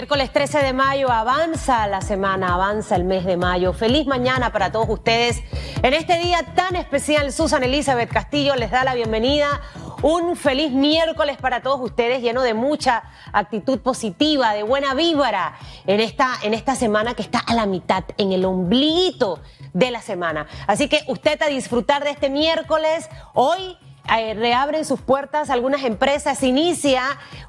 Miércoles 0.00 0.32
13 0.32 0.58
de 0.62 0.72
mayo 0.72 1.10
avanza 1.10 1.88
la 1.88 2.00
semana, 2.00 2.54
avanza 2.54 2.94
el 2.94 3.02
mes 3.02 3.24
de 3.24 3.36
mayo. 3.36 3.72
Feliz 3.72 4.06
mañana 4.06 4.52
para 4.52 4.70
todos 4.70 4.88
ustedes. 4.88 5.42
En 5.82 5.92
este 5.92 6.20
día 6.20 6.44
tan 6.54 6.76
especial, 6.76 7.32
Susan 7.32 7.64
Elizabeth 7.64 8.08
Castillo 8.08 8.54
les 8.54 8.70
da 8.70 8.84
la 8.84 8.94
bienvenida. 8.94 9.60
Un 10.02 10.36
feliz 10.36 10.70
miércoles 10.70 11.36
para 11.38 11.62
todos 11.62 11.80
ustedes, 11.80 12.22
lleno 12.22 12.42
de 12.42 12.54
mucha 12.54 13.02
actitud 13.32 13.80
positiva, 13.80 14.52
de 14.52 14.62
buena 14.62 14.94
víbora 14.94 15.58
en 15.84 15.98
esta, 15.98 16.30
en 16.44 16.54
esta 16.54 16.76
semana 16.76 17.14
que 17.14 17.22
está 17.22 17.40
a 17.40 17.54
la 17.54 17.66
mitad, 17.66 18.04
en 18.18 18.30
el 18.30 18.44
ombliguito 18.44 19.40
de 19.72 19.90
la 19.90 20.00
semana. 20.00 20.46
Así 20.68 20.88
que 20.88 21.00
usted 21.08 21.42
a 21.42 21.48
disfrutar 21.48 22.04
de 22.04 22.10
este 22.10 22.30
miércoles. 22.30 23.08
Hoy 23.34 23.76
eh, 24.16 24.34
reabren 24.34 24.84
sus 24.84 25.00
puertas 25.00 25.50
algunas 25.50 25.84
empresas, 25.84 26.42
inicia 26.42 27.02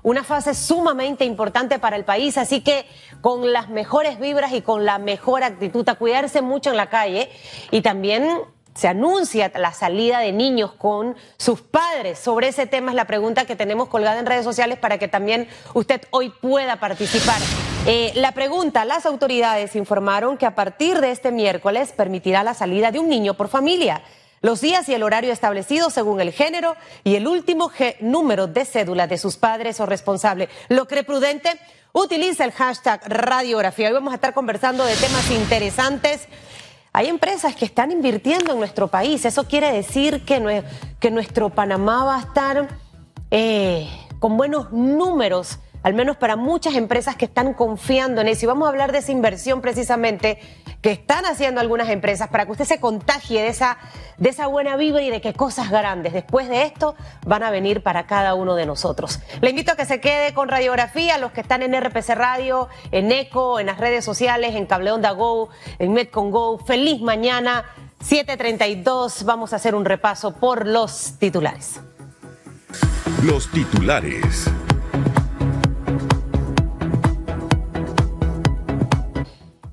una 0.04 0.24
fase 0.24 0.54
sumamente 0.54 1.26
importante 1.26 1.80
para 1.80 1.96
el 1.96 2.04
país, 2.04 2.38
así 2.38 2.62
que 2.62 2.86
con 3.22 3.54
las 3.54 3.70
mejores 3.70 4.20
vibras 4.20 4.52
y 4.54 4.62
con 4.62 4.86
la 4.86 5.00
mejor 5.00 5.44
actitud, 5.44 5.88
a 5.88 5.96
cuidarse 5.96 6.42
mucho 6.42 6.70
en 6.70 6.78
la 6.78 6.90
calle 6.90 7.30
y 7.72 7.82
también 7.82 8.42
se 8.74 8.88
anuncia 8.88 9.52
la 9.56 9.74
salida 9.74 10.20
de 10.20 10.32
niños 10.32 10.72
con 10.74 11.16
sus 11.38 11.62
padres. 11.62 12.20
Sobre 12.20 12.50
ese 12.50 12.66
tema 12.66 12.92
es 12.92 12.96
la 12.96 13.06
pregunta 13.06 13.46
que 13.46 13.56
tenemos 13.56 13.90
colgada 13.90 14.20
en 14.20 14.26
redes 14.26 14.46
sociales 14.46 14.78
para 14.78 14.98
que 14.98 15.08
también 15.08 15.48
usted 15.74 16.02
hoy 16.12 16.30
pueda 16.30 16.80
participar. 16.80 17.42
Eh, 17.86 18.12
la 18.16 18.34
pregunta, 18.34 18.86
las 18.86 19.06
autoridades 19.06 19.76
informaron 19.76 20.38
que 20.38 20.46
a 20.46 20.56
partir 20.56 21.02
de 21.02 21.12
este 21.12 21.32
miércoles 21.32 21.92
permitirá 21.92 22.44
la 22.44 22.54
salida 22.54 22.92
de 22.92 23.00
un 23.00 23.10
niño 23.10 23.34
por 23.34 23.48
familia 23.48 24.02
los 24.42 24.62
días 24.62 24.88
y 24.90 24.94
el 24.94 25.04
horario 25.04 25.34
establecidos 25.34 25.94
según 25.94 26.22
el 26.22 26.32
género 26.32 26.76
y 27.04 27.16
el 27.16 27.28
último 27.28 27.72
número 28.00 28.48
de 28.48 28.66
cédula 28.66 29.08
de 29.08 29.18
sus 29.18 29.38
padres 29.38 29.80
o 29.80 29.86
responsable. 29.86 30.50
¿Lo 30.70 30.88
cree 30.88 31.04
prudente? 31.04 31.60
Utiliza 31.92 32.46
el 32.46 32.52
hashtag 32.52 33.02
radiografía. 33.08 33.88
Hoy 33.88 33.94
vamos 33.94 34.12
a 34.12 34.16
estar 34.16 34.34
conversando 34.34 34.86
de 34.86 34.96
temas 34.96 35.30
interesantes. 35.32 36.28
Hay 36.94 37.08
empresas 37.08 37.56
que 37.56 37.66
están 37.66 37.92
invirtiendo 37.92 38.54
en 38.54 38.60
nuestro 38.60 38.88
país. 38.88 39.26
Eso 39.26 39.48
quiere 39.48 39.72
decir 39.72 40.24
que, 40.26 40.40
nuestro 41.10 41.50
Panamá 41.50 42.06
va 42.06 42.16
a 42.18 42.20
estar 42.20 42.68
eh, 43.32 43.88
con 44.20 44.38
buenos 44.38 44.72
números 44.72 45.60
al 45.84 45.94
menos 45.94 46.18
para 46.18 46.36
muchas 46.36 46.76
empresas 46.76 47.16
que 47.16 47.26
están 47.26 47.54
confiando 47.54 48.22
en 48.22 48.28
eso. 48.28 48.46
Y 48.46 48.48
vamos 48.48 48.66
a 48.66 48.70
hablar 48.70 48.92
de 48.92 49.00
esa 49.00 49.12
inversión 49.12 49.62
precisamente 49.62 50.40
que 50.82 50.92
están 50.92 51.26
haciendo 51.26 51.60
algunas 51.60 51.90
empresas 51.90 52.30
para 52.30 52.46
que 52.46 52.52
usted 52.52 52.66
se 52.66 52.80
contagie 52.80 53.42
de 53.42 53.48
esa, 53.48 53.78
de 54.18 54.30
esa 54.30 54.48
buena 54.48 54.76
vibra 54.78 55.02
y 55.02 55.10
de 55.10 55.22
que 55.22 55.34
cosas 55.34 55.70
grandes 55.70 56.14
después 56.14 56.48
de 56.48 56.64
esto 56.64 56.96
van 57.26 57.44
a 57.44 57.52
venir 57.52 57.84
para 57.84 58.06
cada 58.06 58.34
uno 58.34 58.56
de 58.56 58.66
nosotros. 58.66 59.20
Le 59.42 59.50
invito 59.50 59.74
a 59.74 59.76
que 59.76 59.86
se 59.86 60.00
quede 60.00 60.34
con 60.34 60.48
radiografía, 60.48 61.18
los 61.18 61.32
que 61.32 61.42
están 61.42 61.62
en 61.64 61.80
RPC 61.80 62.16
Radio, 62.16 62.70
en 62.92 63.12
ECO, 63.12 63.60
en 63.60 63.66
las 63.66 63.78
redes 63.78 64.06
sociales, 64.06 64.56
en 64.56 64.66
Cable 64.66 64.92
Onda 64.92 65.12
Go, 65.12 65.50
en 65.80 65.94
Metcon 65.94 66.32
Go. 66.32 66.60
Feliz 66.60 67.02
mañana, 67.02 67.66
7:32. 68.02 69.24
Vamos 69.26 69.54
a 69.54 69.58
hacer 69.58 69.76
un 69.76 69.86
repaso 69.86 70.36
por 70.36 70.66
los 70.66 71.16
titulares. 71.20 71.82
Los 73.24 73.52
titulares. 73.52 74.50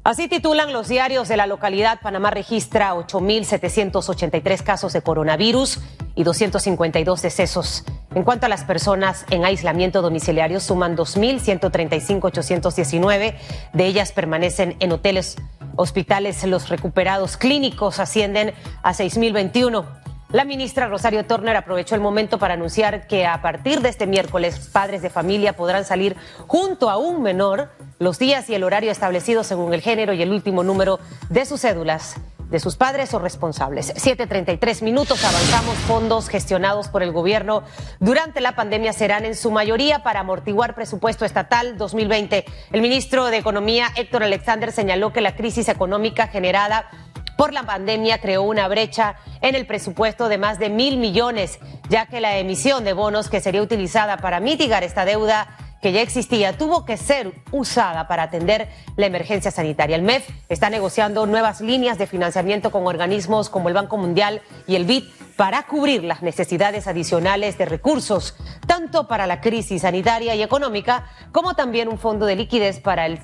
Así 0.06 0.28
titulan 0.28 0.72
los 0.72 0.86
diarios 0.86 1.26
de 1.26 1.36
la 1.36 1.48
localidad. 1.48 1.98
Panamá 2.00 2.30
registra 2.30 2.94
8.783 2.94 4.62
casos 4.62 4.92
de 4.92 5.02
coronavirus 5.02 5.80
y 6.14 6.22
252 6.22 7.22
decesos. 7.22 7.84
En 8.14 8.22
cuanto 8.22 8.46
a 8.46 8.48
las 8.48 8.62
personas 8.62 9.26
en 9.30 9.44
aislamiento 9.44 10.02
domiciliario, 10.02 10.60
suman 10.60 10.96
2.135.819. 10.96 13.34
De 13.72 13.84
ellas 13.84 14.12
permanecen 14.12 14.76
en 14.78 14.92
hoteles, 14.92 15.38
hospitales. 15.74 16.44
Los 16.44 16.68
recuperados 16.68 17.36
clínicos 17.36 17.98
ascienden 17.98 18.54
a 18.84 18.92
6.021. 18.92 19.84
La 20.30 20.44
ministra 20.44 20.86
Rosario 20.86 21.26
Turner 21.26 21.56
aprovechó 21.56 21.96
el 21.96 22.00
momento 22.00 22.38
para 22.38 22.54
anunciar 22.54 23.08
que 23.08 23.26
a 23.26 23.42
partir 23.42 23.80
de 23.80 23.88
este 23.88 24.06
miércoles 24.06 24.70
padres 24.72 25.02
de 25.02 25.10
familia 25.10 25.54
podrán 25.54 25.84
salir 25.84 26.14
junto 26.46 26.90
a 26.90 26.96
un 26.96 27.22
menor 27.22 27.72
los 27.98 28.18
días 28.18 28.48
y 28.50 28.54
el 28.54 28.64
horario 28.64 28.90
establecidos 28.90 29.46
según 29.46 29.72
el 29.74 29.80
género 29.80 30.12
y 30.12 30.22
el 30.22 30.32
último 30.32 30.62
número 30.62 30.98
de 31.30 31.44
sus 31.44 31.60
cédulas 31.62 32.16
de 32.50 32.60
sus 32.60 32.76
padres 32.76 33.12
o 33.14 33.18
responsables. 33.18 33.94
7.33 33.94 34.82
minutos, 34.82 35.24
avanzamos. 35.24 35.74
Fondos 35.78 36.28
gestionados 36.28 36.88
por 36.88 37.02
el 37.02 37.12
gobierno 37.12 37.62
durante 38.00 38.40
la 38.40 38.54
pandemia 38.54 38.92
serán 38.92 39.24
en 39.24 39.34
su 39.34 39.50
mayoría 39.50 40.02
para 40.02 40.20
amortiguar 40.20 40.74
presupuesto 40.74 41.24
estatal 41.24 41.76
2020. 41.76 42.44
El 42.72 42.82
ministro 42.82 43.26
de 43.26 43.38
Economía, 43.38 43.88
Héctor 43.96 44.22
Alexander, 44.22 44.72
señaló 44.72 45.12
que 45.12 45.20
la 45.20 45.34
crisis 45.34 45.68
económica 45.68 46.28
generada 46.28 46.88
por 47.36 47.52
la 47.52 47.64
pandemia 47.64 48.20
creó 48.20 48.42
una 48.42 48.66
brecha 48.66 49.16
en 49.42 49.54
el 49.54 49.66
presupuesto 49.66 50.28
de 50.28 50.38
más 50.38 50.58
de 50.58 50.70
mil 50.70 50.96
millones, 50.96 51.58
ya 51.88 52.06
que 52.06 52.20
la 52.20 52.38
emisión 52.38 52.84
de 52.84 52.94
bonos 52.94 53.28
que 53.28 53.40
sería 53.40 53.60
utilizada 53.60 54.16
para 54.16 54.40
mitigar 54.40 54.84
esta 54.84 55.04
deuda 55.04 55.48
que 55.80 55.92
ya 55.92 56.00
existía 56.00 56.56
tuvo 56.56 56.84
que 56.84 56.96
ser 56.96 57.32
usada 57.52 58.08
para 58.08 58.24
atender 58.24 58.68
la 58.96 59.06
emergencia 59.06 59.50
sanitaria. 59.50 59.96
El 59.96 60.02
MEF 60.02 60.28
está 60.48 60.70
negociando 60.70 61.26
nuevas 61.26 61.60
líneas 61.60 61.98
de 61.98 62.06
financiamiento 62.06 62.70
con 62.70 62.86
organismos 62.86 63.48
como 63.48 63.68
el 63.68 63.74
Banco 63.74 63.96
Mundial 63.96 64.42
y 64.66 64.76
el 64.76 64.84
BID 64.84 65.04
para 65.36 65.64
cubrir 65.64 66.02
las 66.02 66.22
necesidades 66.22 66.86
adicionales 66.86 67.58
de 67.58 67.66
recursos, 67.66 68.36
tanto 68.66 69.06
para 69.06 69.26
la 69.26 69.40
crisis 69.40 69.82
sanitaria 69.82 70.34
y 70.34 70.42
económica 70.42 71.06
como 71.32 71.54
también 71.54 71.88
un 71.88 71.98
fondo 71.98 72.26
de 72.26 72.36
liquidez 72.36 72.80
para 72.80 73.06
el 73.06 73.20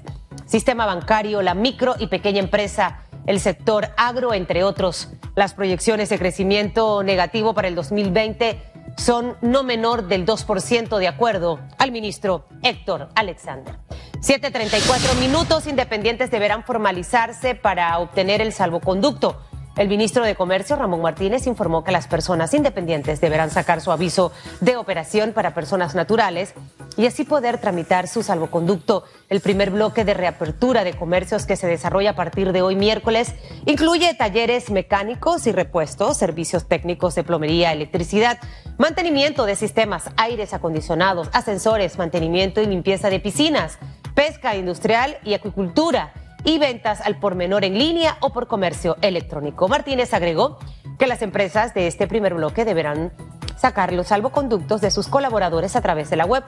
sistema 0.46 0.84
bancario, 0.84 1.40
la 1.40 1.54
micro 1.54 1.94
y 1.98 2.08
pequeña 2.08 2.40
empresa 2.40 3.02
el 3.26 3.40
sector 3.40 3.88
agro, 3.96 4.34
entre 4.34 4.64
otros. 4.64 5.08
Las 5.34 5.54
proyecciones 5.54 6.08
de 6.08 6.18
crecimiento 6.18 7.02
negativo 7.02 7.54
para 7.54 7.68
el 7.68 7.74
2020 7.74 8.60
son 8.96 9.36
no 9.40 9.62
menor 9.62 10.08
del 10.08 10.26
2% 10.26 10.98
de 10.98 11.08
acuerdo 11.08 11.60
al 11.78 11.92
ministro 11.92 12.46
Héctor 12.62 13.08
Alexander. 13.14 13.76
7.34 14.20 15.18
minutos 15.18 15.66
independientes 15.66 16.30
deberán 16.30 16.64
formalizarse 16.64 17.54
para 17.54 17.98
obtener 17.98 18.40
el 18.40 18.52
salvoconducto. 18.52 19.40
El 19.74 19.88
ministro 19.88 20.22
de 20.22 20.34
Comercio, 20.34 20.76
Ramón 20.76 21.00
Martínez, 21.00 21.46
informó 21.46 21.82
que 21.82 21.92
las 21.92 22.06
personas 22.06 22.52
independientes 22.52 23.22
deberán 23.22 23.50
sacar 23.50 23.80
su 23.80 23.90
aviso 23.90 24.30
de 24.60 24.76
operación 24.76 25.32
para 25.32 25.54
personas 25.54 25.94
naturales 25.94 26.52
y 26.98 27.06
así 27.06 27.24
poder 27.24 27.56
tramitar 27.56 28.06
su 28.06 28.22
salvoconducto. 28.22 29.04
El 29.30 29.40
primer 29.40 29.70
bloque 29.70 30.04
de 30.04 30.12
reapertura 30.12 30.84
de 30.84 30.92
comercios 30.92 31.46
que 31.46 31.56
se 31.56 31.66
desarrolla 31.66 32.10
a 32.10 32.16
partir 32.16 32.52
de 32.52 32.60
hoy 32.60 32.76
miércoles 32.76 33.34
incluye 33.64 34.12
talleres 34.12 34.70
mecánicos 34.70 35.46
y 35.46 35.52
repuestos, 35.52 36.18
servicios 36.18 36.68
técnicos 36.68 37.14
de 37.14 37.24
plomería, 37.24 37.72
electricidad, 37.72 38.38
mantenimiento 38.76 39.46
de 39.46 39.56
sistemas, 39.56 40.10
aires 40.18 40.52
acondicionados, 40.52 41.30
ascensores, 41.32 41.96
mantenimiento 41.96 42.60
y 42.60 42.66
limpieza 42.66 43.08
de 43.08 43.20
piscinas, 43.20 43.78
pesca 44.14 44.54
industrial 44.54 45.16
y 45.24 45.32
acuicultura 45.32 46.12
y 46.44 46.58
ventas 46.58 47.00
al 47.00 47.18
por 47.18 47.34
menor 47.34 47.64
en 47.64 47.78
línea 47.78 48.16
o 48.20 48.32
por 48.32 48.46
comercio 48.46 48.96
electrónico. 49.02 49.68
Martínez 49.68 50.12
agregó 50.14 50.58
que 50.98 51.06
las 51.06 51.22
empresas 51.22 51.74
de 51.74 51.86
este 51.86 52.06
primer 52.06 52.34
bloque 52.34 52.64
deberán 52.64 53.12
sacar 53.56 53.92
los 53.92 54.08
salvoconductos 54.08 54.80
de 54.80 54.90
sus 54.90 55.08
colaboradores 55.08 55.76
a 55.76 55.80
través 55.80 56.10
de 56.10 56.16
la 56.16 56.24
web 56.24 56.44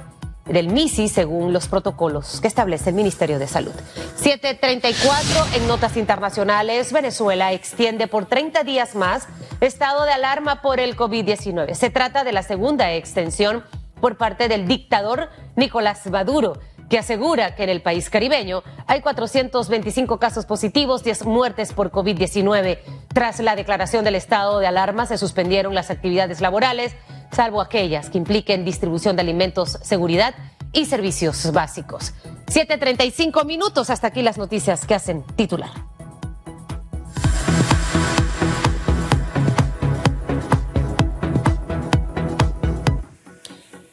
del 0.46 0.68
MISI 0.68 1.08
según 1.08 1.52
los 1.52 1.68
protocolos 1.68 2.40
que 2.40 2.48
establece 2.48 2.90
el 2.90 2.96
Ministerio 2.96 3.38
de 3.38 3.46
Salud. 3.46 3.72
734 4.16 5.56
en 5.56 5.66
notas 5.66 5.96
internacionales, 5.96 6.92
Venezuela 6.92 7.52
extiende 7.52 8.08
por 8.08 8.26
30 8.26 8.62
días 8.62 8.94
más 8.94 9.26
estado 9.60 10.04
de 10.04 10.12
alarma 10.12 10.60
por 10.60 10.80
el 10.80 10.96
COVID-19. 10.96 11.74
Se 11.74 11.88
trata 11.88 12.24
de 12.24 12.32
la 12.32 12.42
segunda 12.42 12.92
extensión 12.92 13.64
por 14.00 14.18
parte 14.18 14.48
del 14.48 14.66
dictador 14.66 15.30
Nicolás 15.56 16.06
Maduro 16.10 16.58
que 16.94 16.98
asegura 17.00 17.56
que 17.56 17.64
en 17.64 17.70
el 17.70 17.82
país 17.82 18.08
caribeño 18.08 18.62
hay 18.86 19.00
425 19.00 20.20
casos 20.20 20.46
positivos, 20.46 21.02
10 21.02 21.24
muertes 21.24 21.72
por 21.72 21.90
COVID-19. 21.90 22.78
Tras 23.12 23.40
la 23.40 23.56
declaración 23.56 24.04
del 24.04 24.14
estado 24.14 24.60
de 24.60 24.68
alarma, 24.68 25.04
se 25.04 25.18
suspendieron 25.18 25.74
las 25.74 25.90
actividades 25.90 26.40
laborales, 26.40 26.94
salvo 27.32 27.60
aquellas 27.60 28.10
que 28.10 28.18
impliquen 28.18 28.64
distribución 28.64 29.16
de 29.16 29.22
alimentos, 29.22 29.76
seguridad 29.82 30.36
y 30.72 30.84
servicios 30.84 31.50
básicos. 31.50 32.14
7.35 32.46 33.44
minutos, 33.44 33.90
hasta 33.90 34.06
aquí 34.06 34.22
las 34.22 34.38
noticias 34.38 34.86
que 34.86 34.94
hacen 34.94 35.24
titular. 35.34 35.72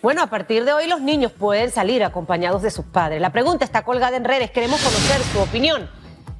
Bueno, 0.01 0.23
a 0.23 0.27
partir 0.27 0.65
de 0.65 0.73
hoy 0.73 0.87
los 0.87 0.99
niños 0.99 1.31
pueden 1.31 1.69
salir 1.69 2.03
acompañados 2.03 2.63
de 2.63 2.71
sus 2.71 2.85
padres. 2.85 3.21
La 3.21 3.31
pregunta 3.31 3.65
está 3.65 3.83
colgada 3.83 4.17
en 4.17 4.23
redes, 4.23 4.49
queremos 4.49 4.81
conocer 4.81 5.21
su 5.31 5.39
opinión. 5.39 5.87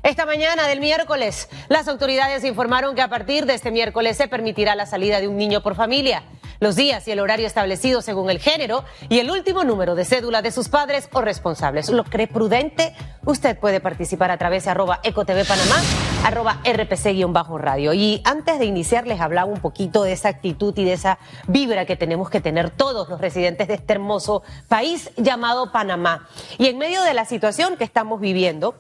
Esta 0.02 0.26
mañana 0.26 0.68
del 0.68 0.80
miércoles, 0.80 1.48
las 1.70 1.88
autoridades 1.88 2.44
informaron 2.44 2.96
que 2.96 3.04
a 3.04 3.08
partir 3.08 3.46
de 3.46 3.54
este 3.54 3.70
miércoles 3.70 4.18
se 4.18 4.28
permitirá 4.28 4.74
la 4.74 4.88
salida 4.88 5.20
de 5.20 5.28
un 5.28 5.38
niño 5.38 5.62
por 5.62 5.76
familia. 5.76 6.24
Los 6.62 6.76
días 6.76 7.08
y 7.08 7.12
el 7.12 7.20
horario 7.20 7.48
establecido 7.48 8.04
según 8.04 8.30
el 8.30 8.40
género 8.40 8.86
y 9.10 9.18
el 9.18 9.32
último 9.32 9.64
número 9.64 9.96
de 9.96 10.06
cédula 10.06 10.44
de 10.44 10.52
sus 10.52 10.70
padres 10.70 11.10
o 11.12 11.20
responsables. 11.20 11.90
¿Lo 11.90 12.04
cree 12.04 12.28
prudente? 12.28 12.94
Usted 13.26 13.58
puede 13.58 13.80
participar 13.80 14.30
a 14.30 14.38
través 14.38 14.66
de 14.66 14.70
arroba 14.70 15.00
ecotv 15.04 15.44
panamá, 15.48 15.82
arroba 16.24 16.62
rpc-radio. 16.64 17.94
Y 17.94 18.22
antes 18.26 18.60
de 18.60 18.66
iniciar 18.66 19.08
les 19.08 19.20
hablaba 19.20 19.52
un 19.52 19.60
poquito 19.60 20.04
de 20.04 20.12
esa 20.12 20.30
actitud 20.30 20.78
y 20.78 20.86
de 20.86 20.94
esa 20.94 21.18
vibra 21.48 21.86
que 21.86 21.96
tenemos 21.96 22.30
que 22.30 22.42
tener 22.42 22.70
todos 22.70 23.10
los 23.10 23.20
residentes 23.20 23.68
de 23.68 23.74
este 23.74 23.94
hermoso 23.94 24.44
país 24.68 25.10
llamado 25.18 25.72
Panamá. 25.72 26.28
Y 26.60 26.68
en 26.68 26.78
medio 26.78 27.02
de 27.02 27.16
la 27.16 27.26
situación 27.26 27.76
que 27.76 27.86
estamos 27.86 28.22
viviendo, 28.22 28.76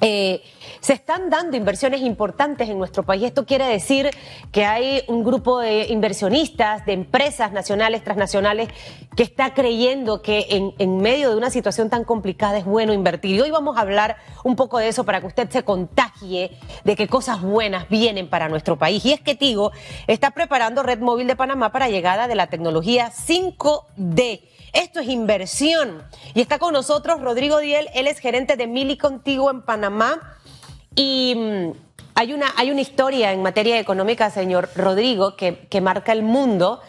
eh, 0.00 0.42
se 0.80 0.92
están 0.92 1.30
dando 1.30 1.56
inversiones 1.56 2.02
importantes 2.02 2.68
en 2.68 2.78
nuestro 2.78 3.04
país. 3.04 3.24
Esto 3.24 3.46
quiere 3.46 3.66
decir 3.66 4.10
que 4.52 4.64
hay 4.64 5.02
un 5.08 5.24
grupo 5.24 5.60
de 5.60 5.86
inversionistas, 5.86 6.84
de 6.84 6.92
empresas 6.92 7.52
nacionales, 7.52 8.04
transnacionales, 8.04 8.68
que 9.16 9.22
está 9.22 9.54
creyendo 9.54 10.20
que 10.20 10.72
en, 10.78 10.96
medio 10.98 11.30
de 11.30 11.36
una 11.36 11.50
situación 11.50 11.90
tan 11.90 12.04
complicada 12.04 12.58
es 12.58 12.64
bueno 12.64 12.92
invertir. 12.92 13.36
Y 13.36 13.40
hoy 13.40 13.50
vamos 13.50 13.76
a 13.76 13.80
hablar 13.80 14.16
un 14.42 14.56
poco 14.56 14.78
de 14.78 14.88
eso 14.88 15.04
para 15.04 15.20
que 15.20 15.26
usted 15.26 15.48
se 15.50 15.62
contagie 15.62 16.50
de 16.84 16.96
que 16.96 17.08
cosas 17.08 17.40
buenas 17.40 17.88
vienen 17.88 18.28
para 18.28 18.48
nuestro 18.48 18.76
país. 18.76 19.04
Y 19.04 19.12
es 19.12 19.20
que 19.20 19.34
Tigo 19.34 19.72
está 20.06 20.32
preparando 20.32 20.82
Red 20.82 21.00
Móvil 21.00 21.26
de 21.26 21.36
Panamá 21.36 21.72
para 21.72 21.88
llegada 21.88 22.28
de 22.28 22.34
la 22.34 22.48
tecnología 22.48 23.10
5D 23.10 24.40
esto 24.74 24.98
es 24.98 25.08
inversión. 25.08 26.02
Y 26.34 26.40
está 26.40 26.58
con 26.58 26.72
nosotros 26.72 27.20
Rodrigo 27.20 27.60
Diel, 27.60 27.88
él 27.94 28.08
es 28.08 28.18
gerente 28.18 28.56
de 28.56 28.66
Mili 28.66 28.98
Contigo 28.98 29.48
en 29.50 29.62
Panamá. 29.62 29.83
Y 30.94 31.34
mm, 31.36 31.72
hay 32.14 32.32
una, 32.32 32.52
hay 32.56 32.70
una 32.70 32.80
historia 32.80 33.32
en 33.32 33.42
materia 33.42 33.78
económica, 33.78 34.30
señor 34.30 34.68
Rodrigo, 34.76 35.36
que, 35.36 35.66
que 35.68 35.80
marca 35.80 36.12
el 36.12 36.22
mundo. 36.22 36.80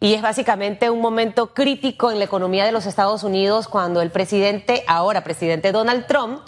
Y 0.00 0.14
es 0.14 0.22
básicamente 0.22 0.90
un 0.90 1.00
momento 1.00 1.52
crítico 1.54 2.10
en 2.12 2.18
la 2.18 2.24
economía 2.24 2.64
de 2.64 2.72
los 2.72 2.86
Estados 2.86 3.24
Unidos 3.24 3.66
cuando 3.66 4.00
el 4.00 4.10
presidente, 4.10 4.84
ahora 4.86 5.24
presidente 5.24 5.72
Donald 5.72 6.06
Trump, 6.06 6.40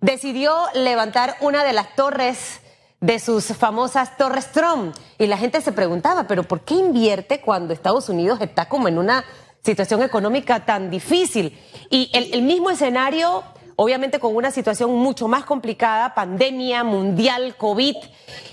decidió 0.00 0.54
levantar 0.74 1.36
una 1.40 1.64
de 1.64 1.74
las 1.74 1.94
torres 1.96 2.60
de 3.00 3.18
sus 3.18 3.46
famosas 3.48 4.16
Torres 4.16 4.50
Trump. 4.52 4.96
Y 5.18 5.26
la 5.26 5.36
gente 5.36 5.60
se 5.60 5.72
preguntaba, 5.72 6.26
pero 6.26 6.44
¿por 6.44 6.62
qué 6.62 6.74
invierte 6.74 7.42
cuando 7.42 7.74
Estados 7.74 8.08
Unidos 8.08 8.40
está 8.40 8.68
como 8.68 8.88
en 8.88 8.96
una 8.96 9.24
situación 9.64 10.02
económica 10.02 10.64
tan 10.64 10.90
difícil. 10.90 11.58
Y 11.90 12.10
el, 12.12 12.42
mismo 12.42 12.70
escenario, 12.70 13.42
obviamente 13.76 14.18
con 14.18 14.34
una 14.34 14.50
situación 14.50 14.94
mucho 14.94 15.28
más 15.28 15.44
complicada, 15.44 16.14
pandemia 16.14 16.84
mundial, 16.84 17.56
COVID, 17.56 17.96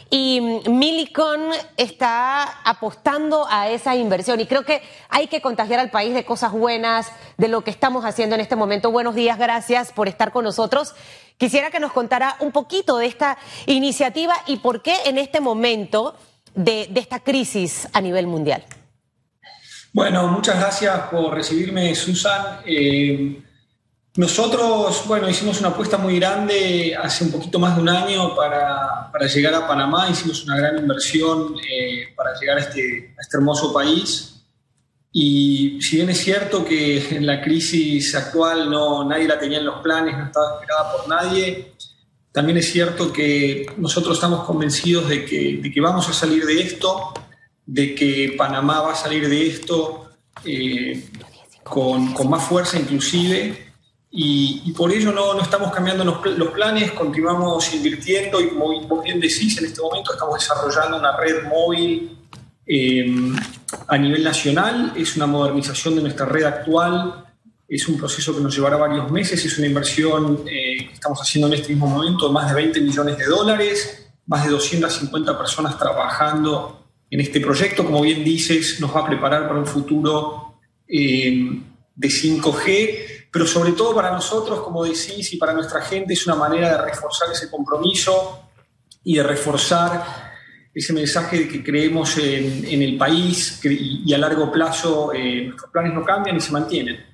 y 0.10 0.62
Milicon 0.70 1.42
está 1.78 2.44
apostando 2.64 3.48
a 3.50 3.70
esa 3.70 3.96
inversión. 3.96 4.40
Y 4.42 4.46
creo 4.46 4.64
que 4.64 4.82
hay 5.10 5.28
que 5.28 5.42
contagiar 5.42 5.80
al 5.80 5.90
país 5.90 6.14
de 6.14 6.26
cosas 6.26 6.52
buenas, 6.52 7.12
de 7.38 7.48
lo 7.48 7.64
que 7.64 7.72
estamos 7.72 8.04
haciendo 8.04 8.36
en 8.36 8.42
este 8.42 8.58
momento. 8.58 8.92
Buenos 8.92 9.16
días, 9.16 9.38
gracias 9.38 9.94
por 9.94 10.10
estar 10.10 10.32
con 10.32 10.44
nosotros. 10.44 10.96
Quisiera 11.38 11.72
que 11.72 11.80
nos 11.80 11.94
contara 11.94 12.36
un 12.40 12.52
poquito 12.52 12.98
de 12.98 13.06
esta 13.06 13.38
iniciativa 13.68 14.36
y 14.48 14.58
por 14.58 14.82
qué 14.82 14.96
en 15.06 15.18
este 15.18 15.40
momento 15.40 16.16
de 16.56 16.90
esta 16.96 17.20
crisis 17.20 17.88
a 17.94 18.02
nivel 18.02 18.28
mundial. 18.28 18.66
Bueno, 19.94 20.28
muchas 20.28 20.58
gracias 20.58 20.98
por 21.10 21.34
recibirme, 21.34 21.94
Susan. 21.96 22.62
Eh, 22.66 23.42
nosotros, 24.16 25.04
bueno, 25.08 25.30
hicimos 25.30 25.60
una 25.60 25.70
apuesta 25.70 25.98
muy 25.98 26.20
grande 26.20 26.96
hace 26.96 27.24
un 27.24 27.32
poquito 27.32 27.60
más 27.60 27.76
de 27.76 27.82
un 27.82 27.90
año 27.90 28.36
para, 28.36 29.10
llegar 29.34 29.54
a 29.54 29.68
Panamá. 29.68 30.10
Hicimos 30.10 30.44
una 30.44 30.58
gran 30.58 30.78
inversión 30.78 31.56
eh, 31.60 32.14
para 32.16 32.38
llegar 32.40 32.58
a 32.58 32.62
este, 32.62 33.16
a 33.18 33.22
este 33.22 33.38
hermoso 33.38 33.74
país. 33.74 34.44
Y 35.14 35.82
si 35.82 35.98
bien 35.98 36.10
es 36.10 36.20
cierto 36.20 36.64
que 36.64 37.16
en 37.16 37.26
la 37.26 37.42
crisis 37.42 38.16
actual 38.16 38.70
no, 38.70 39.04
nadie 39.04 39.28
la 39.28 39.40
tenía 39.40 39.60
en 39.60 39.66
los 39.66 39.82
planes, 39.82 40.18
no 40.18 40.26
estaba 40.26 40.56
esperada 40.56 40.92
por 40.92 41.08
nadie, 41.08 41.74
también 42.32 42.58
es 42.58 42.72
cierto 42.72 43.12
que 43.12 43.66
nosotros 43.78 44.16
estamos 44.16 44.46
convencidos 44.46 45.10
de 45.10 45.26
que, 45.26 45.60
de 45.62 45.72
que 45.72 45.82
vamos 45.82 46.08
a 46.08 46.14
salir 46.14 46.46
de 46.46 46.62
esto 46.62 47.14
de 47.66 47.96
que 47.96 48.36
Panamá 48.38 48.82
va 48.82 48.94
a 48.94 48.96
salir 48.96 49.30
de 49.30 49.48
esto 49.48 50.10
eh, 50.44 51.06
con, 51.64 52.14
más 52.30 52.44
fuerza 52.44 52.78
inclusive 52.78 53.71
y, 54.14 54.74
por 54.74 54.92
ello 54.92 55.14
no, 55.14 55.34
no 55.34 55.42
estamos 55.42 55.72
cambiando 55.72 56.04
los, 56.04 56.50
planes, 56.50 56.92
continuamos 56.92 57.74
invirtiendo 57.74 58.42
y 58.42 58.50
como 58.50 59.02
bien 59.02 59.22
decís, 59.22 59.58
en 59.58 59.66
este 59.66 59.82
momento 59.82 60.12
estamos 60.12 60.38
desarrollando 60.38 61.00
una 61.00 61.16
red 61.16 61.44
móvil 61.44 62.18
eh, 62.66 63.06
a 63.88 63.98
nivel 63.98 64.22
nacional, 64.22 64.92
es 64.98 65.16
una 65.16 65.28
modernización 65.28 65.96
de 65.96 66.02
nuestra 66.02 66.26
red 66.26 66.44
actual, 66.44 67.26
es 67.70 67.88
un 67.88 67.98
proceso 67.98 68.36
que 68.36 68.42
nos 68.42 68.54
llevará 68.54 68.76
varios 68.76 69.10
meses, 69.10 69.46
es 69.46 69.58
una 69.58 69.68
inversión 69.68 70.44
eh, 70.46 70.88
que 70.88 70.94
estamos 70.94 71.18
haciendo 71.22 71.48
en 71.48 71.54
este 71.54 71.70
mismo 71.70 71.88
momento 71.88 72.28
de 72.28 72.34
más 72.34 72.50
de 72.50 72.56
20 72.56 72.82
millones 72.82 73.18
de 73.18 73.26
dólares, 73.26 74.12
más 74.26 74.44
de 74.44 74.52
250 74.52 75.38
personas 75.38 75.80
trabajando 75.80 76.86
en 77.10 77.22
este 77.22 77.40
proyecto. 77.40 77.86
Como 77.86 78.02
bien 78.02 78.26
dices, 78.26 78.82
nos 78.82 78.94
va 78.94 79.02
a 79.02 79.08
preparar 79.08 79.48
para 79.48 79.58
un 79.58 79.66
futuro 79.66 80.56
eh, 80.86 81.62
de 81.96 82.08
5G, 82.10 83.21
pero 83.32 83.48
sobre 83.48 83.72
todo 83.72 83.96
para 83.96 84.12
nosotros, 84.12 84.60
como 84.60 84.84
decís, 84.84 85.34
y 85.34 85.38
para 85.38 85.54
nuestra 85.54 85.82
gente 85.82 86.14
es 86.14 86.28
una 86.28 86.36
manera 86.36 86.70
de 86.70 86.78
reforzar 86.84 87.30
ese 87.32 87.50
compromiso 87.50 88.44
y 89.04 89.16
de 89.16 89.24
reforzar 89.24 90.32
ese 90.74 90.94
mensaje 90.94 91.40
de 91.40 91.48
que 91.48 91.64
creemos 91.64 92.18
en, 92.18 92.82
el 92.82 92.98
país 92.98 93.60
y, 93.64 94.14
a 94.14 94.18
largo 94.18 94.52
plazo 94.52 95.14
eh, 95.14 95.46
nuestros 95.46 95.72
planes 95.72 95.94
no 95.94 96.04
cambian 96.04 96.38
y 96.38 96.40
se 96.40 96.52
mantienen. 96.52 97.06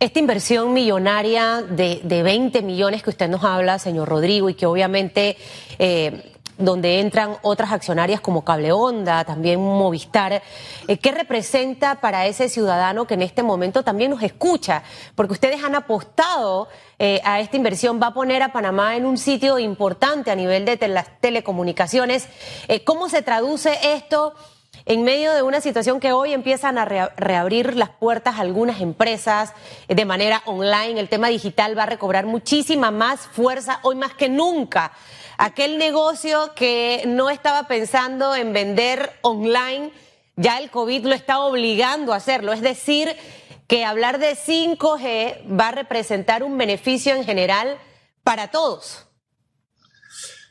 Esta 0.00 0.20
inversión 0.20 0.72
millonaria 0.72 1.60
de, 1.60 2.00
20 2.04 2.62
millones 2.62 3.02
que 3.02 3.10
usted 3.10 3.28
nos 3.28 3.42
habla, 3.42 3.78
señor 3.78 4.08
Rodrigo, 4.08 4.48
y 4.48 4.54
que 4.54 4.64
obviamente 4.64 5.36
eh, 5.78 6.34
donde 6.58 7.00
entran 7.00 7.36
otras 7.42 7.72
accionarias 7.72 8.20
como 8.20 8.44
Cable 8.44 8.72
Onda, 8.72 9.24
también 9.24 9.60
Movistar. 9.60 10.42
Eh, 10.88 10.98
¿Qué 10.98 11.12
representa 11.12 12.00
para 12.00 12.26
ese 12.26 12.48
ciudadano 12.48 13.06
que 13.06 13.14
en 13.14 13.22
este 13.22 13.42
momento 13.42 13.84
también 13.84 14.10
nos 14.10 14.22
escucha? 14.22 14.82
Porque 15.14 15.32
ustedes 15.32 15.62
han 15.62 15.76
apostado 15.76 16.68
eh, 16.98 17.20
a 17.24 17.40
esta 17.40 17.56
inversión, 17.56 18.00
va 18.02 18.08
a 18.08 18.14
poner 18.14 18.42
a 18.42 18.52
Panamá 18.52 18.96
en 18.96 19.06
un 19.06 19.16
sitio 19.16 19.58
importante 19.58 20.32
a 20.32 20.34
nivel 20.34 20.64
de 20.64 20.88
las 20.88 21.20
telecomunicaciones. 21.20 22.28
Eh, 22.66 22.82
¿Cómo 22.84 23.08
se 23.08 23.22
traduce 23.22 23.78
esto? 23.94 24.34
en 24.86 25.02
medio 25.02 25.34
de 25.34 25.42
una 25.42 25.60
situación 25.60 26.00
que 26.00 26.12
hoy 26.12 26.32
empiezan 26.32 26.78
a 26.78 26.86
reabrir 26.86 27.76
las 27.76 27.90
puertas 27.90 28.36
a 28.36 28.40
algunas 28.40 28.80
empresas 28.80 29.52
de 29.86 30.04
manera 30.06 30.42
online, 30.46 30.98
el 30.98 31.10
tema 31.10 31.28
digital 31.28 31.76
va 31.76 31.82
a 31.82 31.86
recobrar 31.86 32.24
muchísima 32.24 32.90
más 32.90 33.20
fuerza 33.20 33.80
hoy 33.82 33.96
más 33.96 34.14
que 34.14 34.30
nunca 34.30 34.92
aquel 35.38 35.78
negocio 35.78 36.52
que 36.54 37.04
no 37.06 37.30
estaba 37.30 37.68
pensando 37.68 38.34
en 38.34 38.52
vender 38.52 39.12
online, 39.22 39.92
ya 40.36 40.58
el 40.58 40.70
COVID 40.70 41.06
lo 41.06 41.14
está 41.14 41.40
obligando 41.40 42.12
a 42.12 42.16
hacerlo. 42.16 42.52
Es 42.52 42.60
decir, 42.60 43.16
que 43.66 43.84
hablar 43.84 44.18
de 44.18 44.36
5G 44.36 45.58
va 45.58 45.68
a 45.68 45.72
representar 45.72 46.42
un 46.42 46.58
beneficio 46.58 47.14
en 47.14 47.24
general 47.24 47.78
para 48.24 48.50
todos. 48.50 49.04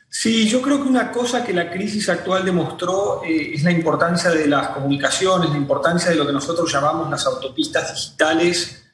Sí, 0.08 0.48
yo 0.48 0.62
creo 0.62 0.82
que 0.82 0.88
una 0.88 1.12
cosa 1.12 1.44
que 1.44 1.52
la 1.52 1.70
crisis 1.70 2.08
actual 2.08 2.44
demostró 2.44 3.22
eh, 3.22 3.54
es 3.54 3.62
la 3.62 3.70
importancia 3.70 4.30
de 4.30 4.48
las 4.48 4.70
comunicaciones, 4.70 5.50
la 5.50 5.56
importancia 5.56 6.10
de 6.10 6.16
lo 6.16 6.26
que 6.26 6.32
nosotros 6.32 6.72
llamamos 6.72 7.10
las 7.10 7.24
autopistas 7.26 7.94
digitales, 7.94 8.84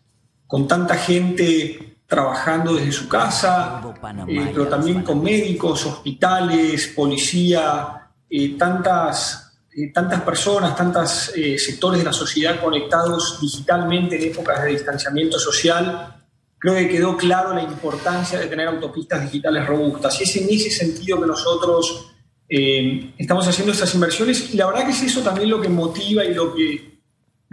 con 0.46 0.68
tanta 0.68 0.96
gente 0.96 1.93
trabajando 2.06 2.74
desde 2.74 2.92
su 2.92 3.08
casa, 3.08 3.80
eh, 4.28 4.50
pero 4.52 4.68
también 4.68 5.02
con 5.02 5.22
médicos, 5.22 5.86
hospitales, 5.86 6.92
policía, 6.94 8.10
eh, 8.28 8.56
tantas, 8.58 9.58
eh, 9.74 9.90
tantas 9.92 10.20
personas, 10.22 10.76
tantos 10.76 11.32
sectores 11.56 12.00
de 12.00 12.04
la 12.04 12.12
sociedad 12.12 12.60
conectados 12.60 13.40
digitalmente 13.40 14.16
en 14.16 14.30
épocas 14.30 14.62
de 14.62 14.70
distanciamiento 14.70 15.38
social. 15.38 16.16
Creo 16.58 16.74
que 16.74 16.88
quedó 16.88 17.16
claro 17.16 17.54
la 17.54 17.62
importancia 17.62 18.38
de 18.38 18.46
tener 18.46 18.68
autopistas 18.68 19.22
digitales 19.22 19.66
robustas. 19.66 20.20
Y 20.20 20.24
es 20.24 20.36
en 20.36 20.48
ese 20.48 20.70
sentido 20.70 21.20
que 21.20 21.26
nosotros 21.26 22.10
estamos 22.46 23.48
haciendo 23.48 23.72
estas 23.72 23.94
inversiones. 23.94 24.54
Y 24.54 24.56
la 24.56 24.66
verdad 24.66 24.84
que 24.84 24.92
es 24.92 25.02
eso 25.02 25.20
también 25.22 25.50
lo 25.50 25.60
que 25.60 25.68
motiva 25.68 26.24
y 26.24 26.32
lo 26.32 26.54
que 26.54 26.93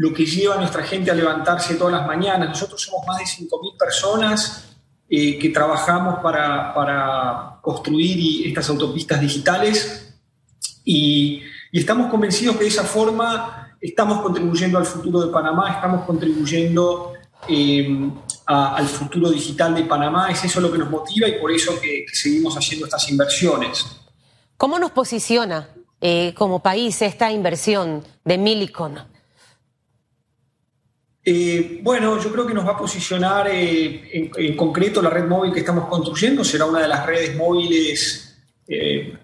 lo 0.01 0.11
que 0.11 0.25
lleva 0.25 0.55
a 0.55 0.57
nuestra 0.57 0.81
gente 0.81 1.11
a 1.11 1.13
levantarse 1.13 1.75
todas 1.75 1.93
las 1.93 2.07
mañanas. 2.07 2.49
Nosotros 2.49 2.81
somos 2.81 3.05
más 3.05 3.19
de 3.19 3.25
5.000 3.25 3.77
personas 3.77 4.65
eh, 5.07 5.37
que 5.37 5.49
trabajamos 5.49 6.23
para, 6.23 6.73
para 6.73 7.59
construir 7.61 8.47
estas 8.47 8.67
autopistas 8.69 9.21
digitales 9.21 10.15
y, 10.83 11.43
estamos 11.71 12.09
convencidos 12.09 12.57
que 12.57 12.63
de 12.63 12.69
esa 12.69 12.83
forma 12.83 13.77
estamos 13.79 14.21
contribuyendo 14.21 14.79
al 14.79 14.85
futuro 14.85 15.21
de 15.21 15.31
Panamá, 15.31 15.71
estamos 15.75 16.03
contribuyendo 16.05 17.13
eh, 17.47 18.11
al 18.47 18.87
futuro 18.87 19.29
digital 19.29 19.75
de 19.75 19.83
Panamá. 19.83 20.31
Es 20.31 20.43
eso 20.43 20.59
lo 20.59 20.71
que 20.71 20.79
nos 20.79 20.89
motiva 20.89 21.27
y 21.27 21.39
por 21.39 21.51
eso 21.51 21.79
que, 21.79 22.05
seguimos 22.11 22.57
haciendo 22.57 22.87
estas 22.87 23.07
inversiones. 23.07 23.85
¿Cómo 24.57 24.79
nos 24.79 24.91
posiciona 24.91 25.69
eh, 26.01 26.33
como 26.35 26.59
país 26.59 27.03
esta 27.03 27.31
inversión 27.31 28.03
de 28.25 28.37
Milicon? 28.39 29.10
Eh, 31.23 31.79
bueno, 31.83 32.19
yo 32.19 32.31
creo 32.31 32.47
que 32.47 32.53
nos 32.53 32.65
va 32.65 32.71
a 32.71 32.77
posicionar 32.77 33.47
eh, 33.47 34.31
en, 34.35 34.55
concreto 34.55 35.03
la 35.03 35.09
red 35.11 35.27
móvil 35.27 35.53
que 35.53 35.59
estamos 35.59 35.87
construyendo, 35.87 36.43
será 36.43 36.65
una 36.65 36.81
de 36.81 36.87
las 36.87 37.05
redes 37.05 37.35
móviles 37.35 38.39
eh, 38.67 39.15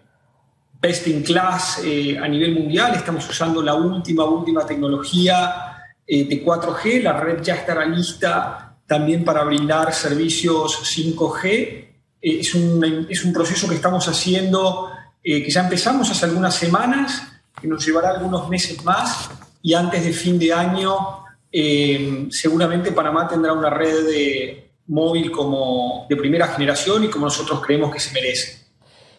best 0.80 1.08
in 1.08 1.24
class 1.24 1.80
a 1.80 2.28
nivel 2.28 2.54
mundial, 2.54 2.94
estamos 2.94 3.28
usando 3.28 3.64
la 3.64 3.74
última, 3.74 4.26
última 4.26 4.64
tecnología 4.64 5.74
de 6.06 6.46
4G, 6.46 7.02
la 7.02 7.20
red 7.20 7.42
ya 7.42 7.56
estará 7.56 7.84
lista 7.84 8.78
también 8.86 9.26
para 9.26 9.44
brindar 9.44 9.92
servicios 9.92 10.80
5G, 10.96 11.88
es 12.22 12.54
un, 12.54 13.08
es, 13.10 13.26
un, 13.26 13.34
proceso 13.34 13.68
que 13.68 13.76
estamos 13.76 14.08
haciendo, 14.08 14.92
que 15.24 15.50
ya 15.50 15.62
empezamos 15.62 16.12
hace 16.12 16.26
algunas 16.26 16.54
semanas, 16.54 17.24
que 17.60 17.68
nos 17.68 17.84
llevará 17.84 18.12
algunos 18.12 18.48
meses 18.48 18.84
más. 18.86 19.32
Y 19.64 19.74
antes 19.74 20.06
de 20.06 20.14
fin 20.14 20.38
de 20.40 20.54
año 20.54 21.27
eh, 21.52 22.28
seguramente 22.30 22.92
Panamá 22.92 23.28
tendrá 23.28 23.54
una 23.54 23.70
red 23.70 24.06
de 24.06 24.72
móvil 24.88 25.32
como 25.32 26.06
de 26.10 26.16
primera 26.16 26.48
generación 26.48 27.04
y 27.04 27.10
como 27.10 27.26
nosotros 27.26 27.62
creemos 27.66 27.94
que 27.94 28.00
se 28.00 28.14
merece. 28.14 28.68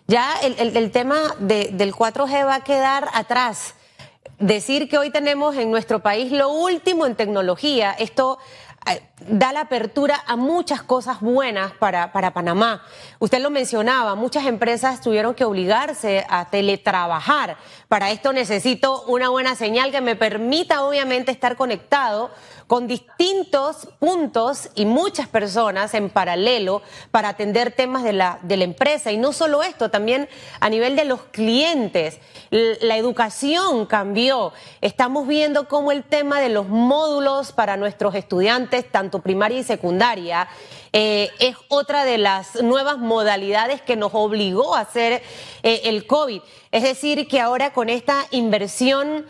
Ya 0.06 0.36
el, 0.40 0.90
tema 0.90 1.34
del 1.38 1.92
4G 1.92 2.46
va 2.46 2.54
a 2.54 2.64
quedar 2.64 3.08
atrás. 3.12 3.74
Decir 4.38 4.88
que 4.88 4.96
hoy 4.96 5.10
tenemos 5.10 5.56
en 5.56 5.70
nuestro 5.70 6.00
país 6.00 6.32
lo 6.32 6.48
último 6.48 7.04
en 7.04 7.14
tecnología, 7.14 7.92
esto 7.92 8.38
da 9.26 9.52
la 9.52 9.60
apertura 9.60 10.22
a 10.26 10.36
muchas 10.36 10.82
cosas 10.82 11.20
buenas 11.20 11.72
para, 11.72 12.12
para 12.12 12.32
Panamá. 12.32 12.82
Usted 13.18 13.40
lo 13.40 13.50
mencionaba, 13.50 14.14
muchas 14.14 14.46
empresas 14.46 15.00
tuvieron 15.00 15.34
que 15.34 15.44
obligarse 15.44 16.24
a 16.28 16.50
teletrabajar. 16.50 17.56
Para 17.88 18.10
esto 18.10 18.32
necesito 18.32 19.02
una 19.04 19.28
buena 19.28 19.54
señal 19.54 19.90
que 19.90 20.00
me 20.00 20.16
permita 20.16 20.82
obviamente 20.82 21.32
estar 21.32 21.56
conectado 21.56 22.30
con 22.68 22.86
distintos 22.86 23.88
puntos 23.98 24.68
y 24.74 24.84
muchas 24.84 25.26
personas 25.26 25.94
en 25.94 26.10
paralelo 26.10 26.82
para 27.10 27.30
atender 27.30 27.72
temas 27.72 28.04
de 28.04 28.12
la, 28.12 28.38
de 28.42 28.58
la 28.58 28.64
empresa. 28.64 29.10
Y 29.10 29.16
no 29.16 29.32
solo 29.32 29.62
esto, 29.62 29.90
también 29.90 30.28
a 30.60 30.68
nivel 30.68 30.94
de 30.94 31.06
los 31.06 31.22
clientes. 31.22 32.18
La 32.50 32.98
educación 32.98 33.86
cambió. 33.86 34.52
Estamos 34.82 35.26
viendo 35.26 35.66
cómo 35.66 35.92
el 35.92 36.04
tema 36.04 36.40
de 36.40 36.50
los 36.50 36.68
módulos 36.68 37.52
para 37.52 37.78
nuestros 37.78 38.14
estudiantes, 38.14 38.90
tanto 38.92 39.20
primaria 39.20 39.60
y 39.60 39.64
secundaria, 39.64 40.46
eh, 40.92 41.30
es 41.38 41.56
otra 41.68 42.04
de 42.04 42.18
las 42.18 42.62
nuevas 42.62 42.98
modalidades 42.98 43.80
que 43.80 43.96
nos 43.96 44.10
obligó 44.12 44.74
a 44.74 44.80
hacer 44.80 45.22
eh, 45.62 45.80
el 45.84 46.06
COVID. 46.06 46.42
Es 46.70 46.82
decir, 46.82 47.28
que 47.28 47.40
ahora 47.40 47.72
con 47.72 47.88
esta 47.88 48.26
inversión 48.30 49.24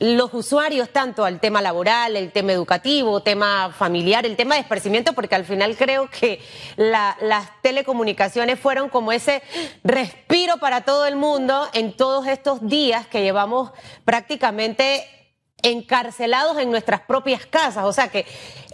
los 0.00 0.34
usuarios, 0.34 0.90
tanto 0.90 1.24
al 1.24 1.40
tema 1.40 1.62
laboral, 1.62 2.16
el 2.16 2.32
tema 2.32 2.52
educativo, 2.52 3.20
tema 3.20 3.72
familiar, 3.76 4.26
el 4.26 4.36
tema 4.36 4.54
de 4.54 4.62
esparcimiento, 4.62 5.12
porque 5.12 5.34
al 5.34 5.44
final 5.44 5.76
creo 5.76 6.08
que 6.10 6.40
las 6.76 7.62
telecomunicaciones 7.62 8.58
fueron 8.58 8.88
como 8.88 9.12
ese 9.12 9.42
respiro 9.82 10.56
para 10.58 10.82
todo 10.82 11.06
el 11.06 11.16
mundo 11.16 11.68
en 11.72 11.92
todos 11.92 12.26
estos 12.26 12.66
días 12.66 13.06
que 13.06 13.22
llevamos 13.22 13.70
prácticamente 14.04 15.06
encarcelados 15.62 16.58
en 16.58 16.70
nuestras 16.70 17.00
propias 17.00 17.46
casas. 17.46 17.84
O 17.84 17.92
sea 17.92 18.08
que 18.08 18.26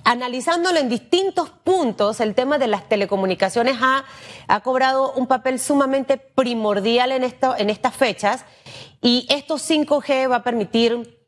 analizándolo 0.04 0.78
en 0.78 0.88
distintos 0.88 1.50
puntos, 1.50 2.20
el 2.20 2.34
tema 2.34 2.58
de 2.58 2.66
las 2.66 2.88
telecomunicaciones 2.88 3.76
ha, 3.80 4.04
ha 4.48 4.60
cobrado 4.60 5.12
un 5.12 5.26
papel 5.26 5.60
sumamente 5.60 6.16
primordial 6.16 7.12
en, 7.12 7.24
esto, 7.24 7.54
en 7.56 7.70
estas 7.70 7.94
fechas 7.94 8.44
y 9.00 9.26
esto 9.30 9.56
5G 9.56 10.30
va 10.30 10.36
a 10.36 10.42
permitir, 10.42 11.18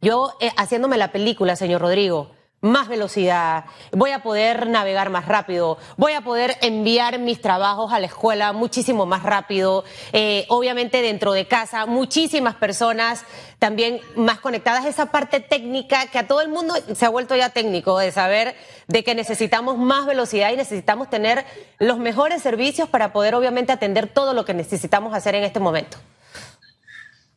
yo 0.00 0.32
eh, 0.40 0.50
haciéndome 0.56 0.96
la 0.96 1.12
película, 1.12 1.56
señor 1.56 1.80
Rodrigo, 1.80 2.30
más 2.62 2.88
velocidad, 2.88 3.64
voy 3.92 4.10
a 4.10 4.22
poder 4.22 4.66
navegar 4.68 5.08
más 5.08 5.26
rápido, 5.26 5.78
voy 5.96 6.12
a 6.12 6.20
poder 6.20 6.56
enviar 6.60 7.18
mis 7.18 7.40
trabajos 7.40 7.90
a 7.92 7.98
la 7.98 8.06
escuela 8.06 8.52
muchísimo 8.52 9.06
más 9.06 9.22
rápido, 9.22 9.84
eh, 10.12 10.44
obviamente 10.48 11.00
dentro 11.00 11.32
de 11.32 11.46
casa, 11.46 11.86
muchísimas 11.86 12.56
personas 12.56 13.24
también 13.58 14.00
más 14.14 14.40
conectadas. 14.40 14.84
Esa 14.84 15.06
parte 15.06 15.40
técnica 15.40 16.06
que 16.08 16.18
a 16.18 16.26
todo 16.26 16.42
el 16.42 16.50
mundo 16.50 16.74
se 16.94 17.06
ha 17.06 17.08
vuelto 17.08 17.34
ya 17.34 17.48
técnico, 17.48 17.98
de 17.98 18.12
saber 18.12 18.54
de 18.88 19.04
que 19.04 19.14
necesitamos 19.14 19.78
más 19.78 20.04
velocidad 20.04 20.52
y 20.52 20.56
necesitamos 20.56 21.08
tener 21.08 21.46
los 21.78 21.98
mejores 21.98 22.42
servicios 22.42 22.90
para 22.90 23.12
poder 23.12 23.34
obviamente 23.34 23.72
atender 23.72 24.06
todo 24.06 24.34
lo 24.34 24.44
que 24.44 24.52
necesitamos 24.52 25.14
hacer 25.14 25.34
en 25.34 25.44
este 25.44 25.60
momento. 25.60 25.96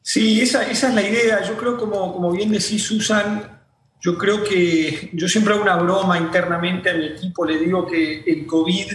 Sí, 0.03 0.41
esa, 0.41 0.69
es 0.69 0.83
la 0.93 1.01
idea. 1.01 1.41
Yo 1.43 1.55
creo, 1.55 1.77
como, 1.77 2.13
como 2.13 2.31
bien 2.31 2.51
decís, 2.51 2.83
Susan, 2.83 3.61
yo 4.01 4.17
creo 4.17 4.43
que 4.43 5.09
yo 5.13 5.29
siempre 5.29 5.53
hago 5.53 5.63
una 5.63 5.77
broma 5.77 6.17
internamente 6.17 6.89
a 6.89 6.93
mi 6.93 7.05
equipo, 7.05 7.45
le 7.45 7.57
digo 7.57 7.87
que 7.87 8.21
el 8.27 8.45
COVID 8.45 8.91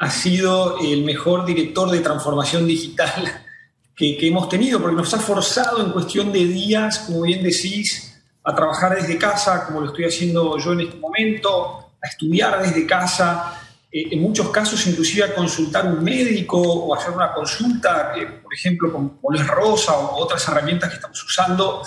ha 0.00 0.10
sido 0.10 0.78
el 0.80 1.04
mejor 1.04 1.46
director 1.46 1.88
de 1.90 2.00
transformación 2.00 2.66
digital 2.66 3.44
que, 3.96 4.18
hemos 4.20 4.48
tenido, 4.48 4.80
porque 4.80 4.96
nos 4.96 5.14
ha 5.14 5.18
forzado 5.18 5.80
en 5.80 5.92
cuestión 5.92 6.32
de 6.32 6.44
días, 6.44 6.98
como 7.06 7.22
bien 7.22 7.42
decís, 7.42 8.20
a 8.42 8.52
trabajar 8.52 8.96
desde 8.96 9.16
casa, 9.16 9.64
como 9.64 9.80
lo 9.80 9.86
estoy 9.86 10.06
haciendo 10.06 10.58
yo 10.58 10.72
en 10.72 10.80
este 10.80 10.96
momento, 10.96 11.92
a 12.02 12.08
estudiar 12.08 12.60
desde 12.60 12.84
casa, 12.84 13.67
eh, 13.90 14.08
en 14.10 14.20
muchos 14.20 14.50
casos 14.50 14.86
inclusive 14.86 15.34
consultar 15.34 15.86
un 15.86 16.04
médico 16.04 16.60
o 16.60 16.94
hacer 16.94 17.12
una 17.12 17.32
consulta, 17.32 18.12
eh, 18.16 18.26
por 18.42 18.52
ejemplo, 18.52 18.92
con 18.92 19.18
Poles 19.18 19.46
Rosa 19.46 19.96
o 19.96 20.16
otras 20.16 20.46
herramientas 20.48 20.90
que 20.90 20.96
estamos 20.96 21.24
usando 21.24 21.82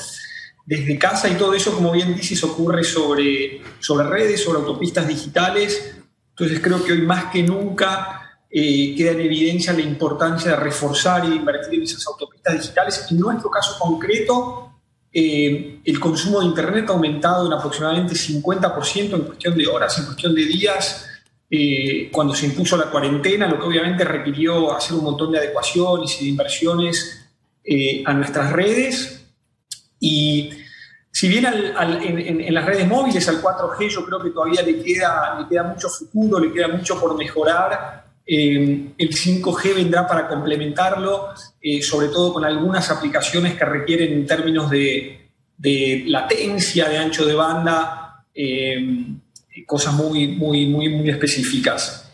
desde 0.66 0.98
casa 0.98 1.30
y 1.30 1.36
todo 1.36 1.54
eso, 1.54 1.74
como 1.74 1.92
bien 1.92 2.16
dices, 2.16 2.44
ocurre 2.44 2.84
sobre, 2.84 3.62
sobre 3.80 4.08
redes, 4.08 4.44
sobre 4.44 4.60
autopistas 4.60 5.08
digitales. 5.08 5.96
Entonces 6.30 6.60
creo 6.60 6.84
que 6.84 6.94
hoy 6.94 7.02
más 7.02 7.26
que 7.26 7.44
nunca 7.44 8.22
eh, 8.50 8.96
queda 8.96 9.12
en 9.12 9.22
evidencia 9.22 9.74
la 9.74 9.82
importancia 9.82 10.52
de 10.52 10.58
reforzar 10.58 11.26
y 11.26 11.36
invertir 11.36 11.76
en 11.76 11.84
esas 11.84 12.06
autopistas 12.08 12.54
digitales. 12.54 13.06
En 13.12 13.20
nuestro 13.20 13.50
caso 13.50 13.78
concreto, 13.80 14.74
eh, 15.14 15.82
el 15.84 16.00
consumo 16.00 16.40
de 16.40 16.48
Internet 16.48 16.86
ha 16.90 16.94
aumentado 16.94 17.48
en 17.48 17.54
aproximadamente 17.54 18.14
50% 18.14 19.14
en 19.14 19.22
cuestión 19.22 19.58
de 19.58 19.68
horas, 19.68 19.98
en 20.00 20.06
cuestión 20.06 20.34
de 20.34 20.46
días, 20.46 21.06
eh, 21.52 22.10
cuando 22.12 22.34
se 22.34 22.46
impuso 22.46 22.78
la 22.78 22.90
cuarentena, 22.90 23.48
lo 23.48 23.60
que 23.60 23.66
obviamente 23.66 24.06
requirió 24.06 24.74
hacer 24.74 24.98
un 24.98 25.04
montón 25.04 25.32
de 25.32 25.40
adecuaciones 25.40 26.20
y 26.22 26.26
de 26.26 26.30
inversiones 26.32 27.18
a 28.06 28.14
nuestras 28.14 28.52
redes. 28.52 29.28
Y 30.00 30.50
si 31.12 31.28
bien 31.28 31.46
en, 31.46 32.54
las 32.54 32.66
redes 32.66 32.88
móviles 32.88 33.28
al 33.28 33.42
4G 33.42 33.90
yo 33.90 34.06
creo 34.06 34.24
que 34.24 34.30
todavía 34.30 34.62
le 34.62 34.82
queda, 34.82 35.40
le 35.40 35.48
queda 35.48 35.64
mucho 35.64 35.90
futuro, 35.90 36.40
le 36.40 36.54
queda 36.54 36.70
mucho 36.70 37.00
por 37.00 37.18
mejorar, 37.18 38.06
eh, 38.26 38.94
el 38.98 39.10
5G 39.10 39.76
vendrá 39.76 40.08
para 40.08 40.28
complementarlo, 40.28 41.30
eh, 41.62 41.82
sobre 41.82 42.08
todo 42.08 42.32
con 42.32 42.46
algunas 42.46 42.90
aplicaciones 42.90 43.56
que 43.56 43.66
requieren 43.66 44.14
en 44.14 44.26
términos 44.26 44.70
de, 44.70 45.18
latencia, 46.08 46.88
de 46.88 46.98
ancho 46.98 47.26
de 47.26 47.36
banda, 47.36 48.26
eh, 48.34 49.06
cosas 49.66 49.94
muy, 49.94 50.28
muy, 50.28 50.68
muy, 50.68 50.90
muy 50.90 51.10
específicas. 51.10 52.10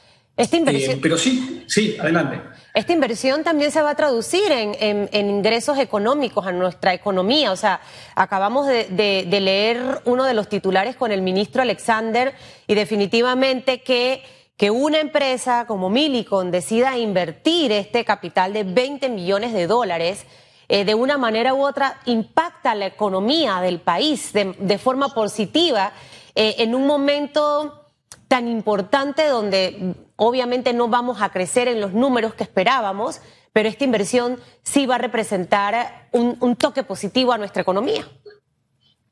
pero 1.01 1.17
sí, 1.17 1.63
sí, 1.67 1.97
adelante. 1.99 2.41
Esta 2.73 2.93
inversión 2.93 3.43
también 3.43 3.71
se 3.71 3.81
va 3.81 3.89
a 3.89 3.95
traducir 3.95 4.51
en, 4.51 5.09
ingresos 5.11 5.79
económicos 5.79 6.45
a 6.45 6.51
nuestra 6.51 6.93
economía. 6.93 7.51
O 7.51 7.55
sea, 7.55 7.81
acabamos 8.13 8.67
de, 8.67 9.25
leer 9.27 10.01
uno 10.05 10.23
de 10.25 10.35
los 10.35 10.47
titulares 10.47 10.95
con 10.95 11.11
el 11.11 11.23
ministro 11.23 11.63
Alexander 11.63 12.35
y 12.67 12.75
definitivamente 12.75 13.81
que, 13.81 14.21
que 14.57 14.69
una 14.69 14.99
empresa 14.99 15.65
como 15.65 15.89
Milicon 15.89 16.51
decida 16.51 16.97
invertir 16.99 17.71
este 17.71 18.05
capital 18.05 18.53
de 18.53 18.63
20 18.63 19.09
millones 19.09 19.53
de 19.53 19.65
dólares 19.65 20.27
eh, 20.69 20.83
de 20.83 20.95
una 20.95 21.17
manera 21.17 21.53
u 21.53 21.65
otra 21.65 22.01
impacta 22.05 22.75
la 22.75 22.87
economía 22.87 23.61
del 23.61 23.79
país 23.79 24.33
de, 24.33 24.77
forma 24.77 25.13
positiva 25.13 25.93
eh, 26.39 26.61
en 26.61 26.75
un 26.75 26.85
momento 26.85 27.87
tan 28.27 28.47
importante 28.47 29.27
donde 29.27 29.95
obviamente 30.17 30.71
no 30.71 30.87
vamos 30.87 31.23
a 31.23 31.29
crecer 31.29 31.67
en 31.67 31.81
los 31.81 31.93
números 31.93 32.35
que 32.35 32.43
esperábamos, 32.43 33.21
pero 33.53 33.67
esta 33.67 33.85
inversión 33.85 34.39
sí 34.61 34.85
va 34.85 34.95
a 34.95 34.97
representar 34.99 36.09
un, 36.11 36.55
toque 36.55 36.83
positivo 36.83 37.33
a 37.33 37.39
nuestra 37.39 37.63
economía. 37.63 38.07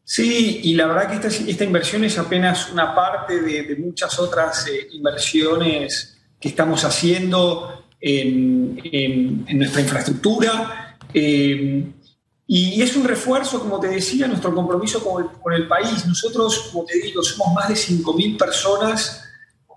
Sí, 0.03 0.59
y 0.65 0.75
la 0.75 0.85
verdad 0.85 1.19
que 1.19 1.27
esta, 1.49 1.63
inversión 1.63 2.03
es 2.03 2.19
apenas 2.19 2.71
una 2.71 2.93
parte 2.93 3.41
de, 3.41 3.75
muchas 3.77 4.19
otras 4.19 4.67
eh, 4.67 4.87
inversiones 4.91 6.21
que 6.39 6.49
estamos 6.49 6.83
haciendo 6.83 7.87
en, 7.99 9.45
nuestra 9.57 9.81
infraestructura. 9.81 10.99
Eh, 11.11 11.87
y 12.47 12.81
es 12.81 12.95
un 12.95 13.05
refuerzo, 13.05 13.59
como 13.59 13.79
te 13.79 13.87
decía, 13.87 14.27
nuestro 14.27 14.53
compromiso 14.53 15.03
con 15.03 15.23
el, 15.23 15.31
con 15.31 15.53
el 15.53 15.67
país. 15.67 16.05
Nosotros, 16.05 16.69
como 16.71 16.85
te 16.85 16.99
digo, 16.99 17.23
somos 17.23 17.53
más 17.53 17.69
de 17.69 17.73
5.000 17.73 18.37
personas 18.37 19.25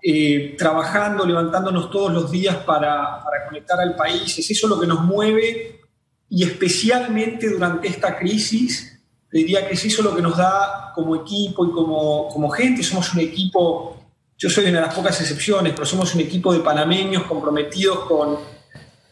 eh, 0.01 0.55
trabajando, 0.57 1.25
levantándonos 1.25 1.91
todos 1.91 2.13
los 2.13 2.31
días 2.31 2.55
para, 2.57 3.21
conectar 3.47 3.79
al 3.81 3.95
país. 3.95 4.37
Es 4.37 4.49
eso 4.51 4.67
lo 4.67 4.79
que 4.79 4.87
nos 4.87 5.01
mueve 5.01 5.81
y 6.29 6.43
especialmente 6.43 7.49
durante 7.49 7.87
esta 7.87 8.17
crisis 8.17 9.01
diría 9.31 9.67
que 9.67 9.73
es 9.73 9.85
eso 9.85 10.01
lo 10.03 10.15
que 10.15 10.21
nos 10.21 10.37
da 10.37 10.91
como 10.95 11.15
equipo 11.15 11.65
y 11.65 11.71
como, 11.71 12.29
como 12.29 12.49
gente. 12.49 12.83
Somos 12.83 13.13
un 13.13 13.21
equipo, 13.21 13.97
yo 14.37 14.49
soy 14.49 14.65
una 14.65 14.79
de 14.79 14.85
las 14.85 14.95
pocas 14.95 15.19
excepciones, 15.19 15.73
pero 15.73 15.85
somos 15.85 16.13
un 16.15 16.21
equipo 16.21 16.53
de 16.53 16.59
panameños 16.59 17.23
comprometidos 17.23 18.01
con, 18.01 18.37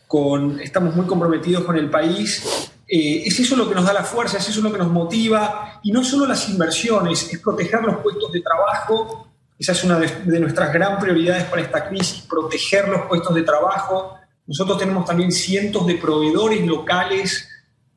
con 0.07 0.59
estamos 0.61 0.95
muy 0.95 1.05
comprometidos 1.05 1.63
con 1.63 1.75
el 1.77 1.89
país. 1.89 2.66
Eh, 2.87 3.23
es 3.25 3.39
eso 3.39 3.55
lo 3.55 3.67
que 3.67 3.75
nos 3.75 3.85
da 3.85 3.91
la 3.91 4.03
fuerza, 4.03 4.37
es 4.37 4.47
eso 4.47 4.61
lo 4.61 4.71
que 4.71 4.77
nos 4.77 4.89
motiva, 4.89 5.79
y 5.83 5.91
no 5.91 6.03
solo 6.03 6.25
las 6.25 6.47
inversiones, 6.49 7.31
es 7.31 7.39
proteger 7.39 7.81
los 7.81 7.97
puestos 7.97 8.31
de 8.31 8.41
trabajo. 8.41 9.27
Esa 9.59 9.73
es 9.73 9.83
una 9.83 9.99
de, 9.99 10.39
nuestras 10.39 10.71
gran 10.71 10.97
prioridades 10.99 11.45
para 11.45 11.61
esta 11.61 11.87
crisis, 11.87 12.21
proteger 12.21 12.87
los 12.87 13.01
puestos 13.07 13.35
de 13.35 13.41
trabajo. 13.41 14.15
Nosotros 14.45 14.77
tenemos 14.77 15.03
también 15.05 15.31
cientos 15.31 15.85
de 15.85 15.95
proveedores 15.95 16.65
locales 16.65 17.49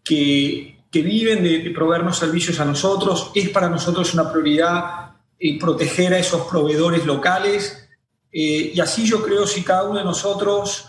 que, 0.02 0.84
que 0.90 1.02
viven 1.02 1.44
de, 1.44 1.70
proveernos 1.70 2.18
servicios 2.18 2.58
a 2.58 2.64
nosotros. 2.64 3.30
Es 3.34 3.50
para 3.50 3.68
nosotros 3.68 4.12
una 4.14 4.30
prioridad 4.32 5.12
eh, 5.38 5.58
proteger 5.58 6.14
a 6.14 6.18
esos 6.18 6.48
proveedores 6.48 7.04
locales. 7.06 7.88
Eh, 8.32 8.72
y 8.74 8.80
así 8.80 9.04
yo 9.04 9.22
creo 9.22 9.46
si 9.46 9.62
cada 9.62 9.84
uno 9.84 9.98
de 9.98 10.04
nosotros 10.04 10.86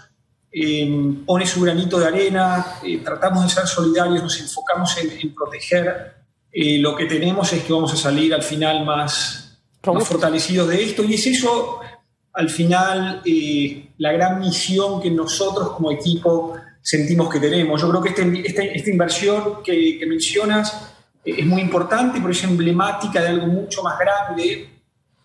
eh, 0.51 1.13
pone 1.25 1.45
su 1.45 1.61
granito 1.61 1.99
de 1.99 2.07
arena, 2.07 2.65
tratamos 3.03 3.43
de 3.43 3.49
ser 3.49 3.67
solidarios, 3.67 4.23
nos 4.23 4.39
enfocamos 4.39 4.97
en, 4.97 5.33
proteger 5.33 6.15
lo 6.53 6.95
que 6.95 7.05
tenemos, 7.05 7.53
es 7.53 7.63
que 7.63 7.71
vamos 7.71 7.93
a 7.93 7.97
salir 7.97 8.33
al 8.33 8.43
final 8.43 8.85
más, 8.85 9.57
más 9.85 10.07
fortalecidos 10.07 10.67
de 10.67 10.83
esto. 10.83 11.03
Y 11.03 11.13
es 11.13 11.25
eso, 11.27 11.79
al 12.33 12.49
final, 12.49 13.21
la 13.97 14.11
gran 14.11 14.39
misión 14.39 15.01
que 15.01 15.09
nosotros 15.09 15.71
como 15.71 15.91
equipo 15.91 16.55
sentimos 16.81 17.29
que 17.29 17.39
tenemos. 17.39 17.79
Yo 17.81 17.89
creo 17.89 18.01
que 18.01 18.09
este, 18.09 18.47
este, 18.47 18.77
esta 18.77 18.89
inversión 18.89 19.63
que, 19.63 20.03
mencionas 20.07 20.93
eh, 21.23 21.35
es 21.37 21.45
muy 21.45 21.61
importante, 21.61 22.19
pero 22.19 22.31
es 22.31 22.43
emblemática 22.43 23.21
de 23.21 23.29
algo 23.29 23.47
mucho 23.47 23.83
más 23.83 23.97
grande, 23.99 24.69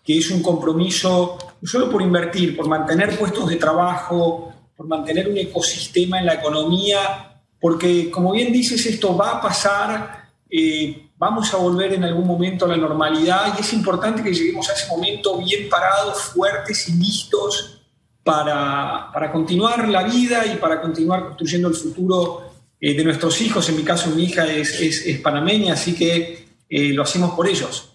que 0.03 0.17
es 0.17 0.31
un 0.31 0.41
compromiso 0.41 1.37
no 1.59 1.67
solo 1.67 1.89
por 1.89 2.01
invertir, 2.01 2.55
por 2.55 2.67
mantener 2.67 3.17
puestos 3.17 3.49
de 3.49 3.55
trabajo, 3.55 4.53
por 4.77 4.87
mantener 4.87 5.27
un 5.27 5.37
ecosistema 5.37 6.19
en 6.19 6.27
la 6.27 6.35
economía, 6.35 7.41
porque 7.59 8.11
como 8.11 8.31
bien 8.31 8.53
dices, 8.53 8.85
esto 8.85 9.17
va 9.17 9.31
a 9.31 9.41
pasar, 9.41 10.29
eh, 10.49 11.09
vamos 11.17 11.51
a 11.53 11.57
volver 11.57 11.93
en 11.93 12.03
algún 12.03 12.27
momento 12.27 12.65
a 12.65 12.67
la 12.69 12.77
normalidad 12.77 13.55
y 13.57 13.61
es 13.61 13.73
importante 13.73 14.23
que 14.23 14.31
lleguemos 14.31 14.69
a 14.69 14.73
ese 14.73 14.87
momento 14.87 15.37
bien 15.39 15.67
parados, 15.67 16.21
fuertes 16.25 16.87
y 16.89 16.93
listos 16.93 17.81
para, 18.23 19.09
para, 19.11 19.31
continuar 19.31 19.89
la 19.89 20.03
vida 20.03 20.45
y 20.45 20.57
para 20.57 20.79
continuar 20.79 21.25
construyendo 21.25 21.69
el 21.69 21.75
futuro 21.75 22.51
eh, 22.79 22.93
de 22.93 23.03
nuestros 23.03 23.41
hijos. 23.41 23.67
En 23.69 23.77
mi 23.77 23.83
caso, 23.83 24.11
mi 24.11 24.25
hija 24.25 24.45
es, 24.45 24.79
es, 24.79 25.19
panameña, 25.21 25.73
así 25.73 25.95
que 25.95 26.47
eh, 26.69 26.89
lo 26.93 27.01
hacemos 27.01 27.31
por 27.31 27.47
ellos. 27.47 27.93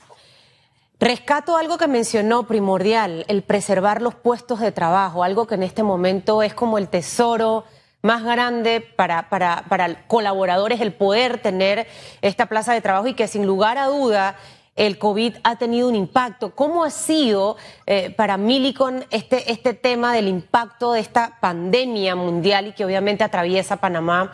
Rescato 1.02 1.56
algo 1.56 1.78
que 1.78 1.88
mencionó 1.88 2.47
primordial, 2.47 3.25
el 3.26 3.42
preservar 3.42 4.00
los 4.00 4.14
puestos 4.14 4.61
de 4.61 4.71
trabajo, 4.71 5.25
algo 5.25 5.49
que 5.49 5.56
en 5.56 5.64
este 5.64 5.82
momento 5.82 6.44
es 6.44 6.54
como 6.54 6.78
el 6.78 6.87
tesoro 6.87 7.64
más 8.02 8.23
grande 8.23 8.80
para, 8.80 9.28
para, 9.28 9.64
para 9.68 10.06
colaboradores, 10.06 10.80
el 10.80 10.92
poder 10.92 11.42
tener 11.42 11.88
esta 12.21 12.47
plaza 12.47 12.73
de 12.73 12.82
trabajo 12.82 13.09
y 13.09 13.14
que 13.14 13.26
sin 13.26 13.49
lugar 13.49 13.78
a 13.78 13.88
duda 13.88 14.37
el 14.76 14.97
COVID 14.97 15.38
ha 15.42 15.56
tenido 15.56 15.88
un 15.88 15.97
impacto. 15.97 16.54
¿Cómo 16.54 16.85
ha 16.85 16.90
sido 16.90 17.56
eh, 17.87 18.11
para 18.11 18.37
Milicon 18.37 19.04
este, 19.11 19.50
este 19.50 19.75
tema 19.75 20.14
del 20.14 20.28
impacto 20.28 20.92
de 20.92 21.00
esta 21.00 21.37
pandemia 21.40 22.14
mundial 22.14 22.68
y 22.68 22.73
que 22.75 22.85
obviamente 22.85 23.25
atraviesa 23.25 23.78
Panamá? 23.78 24.30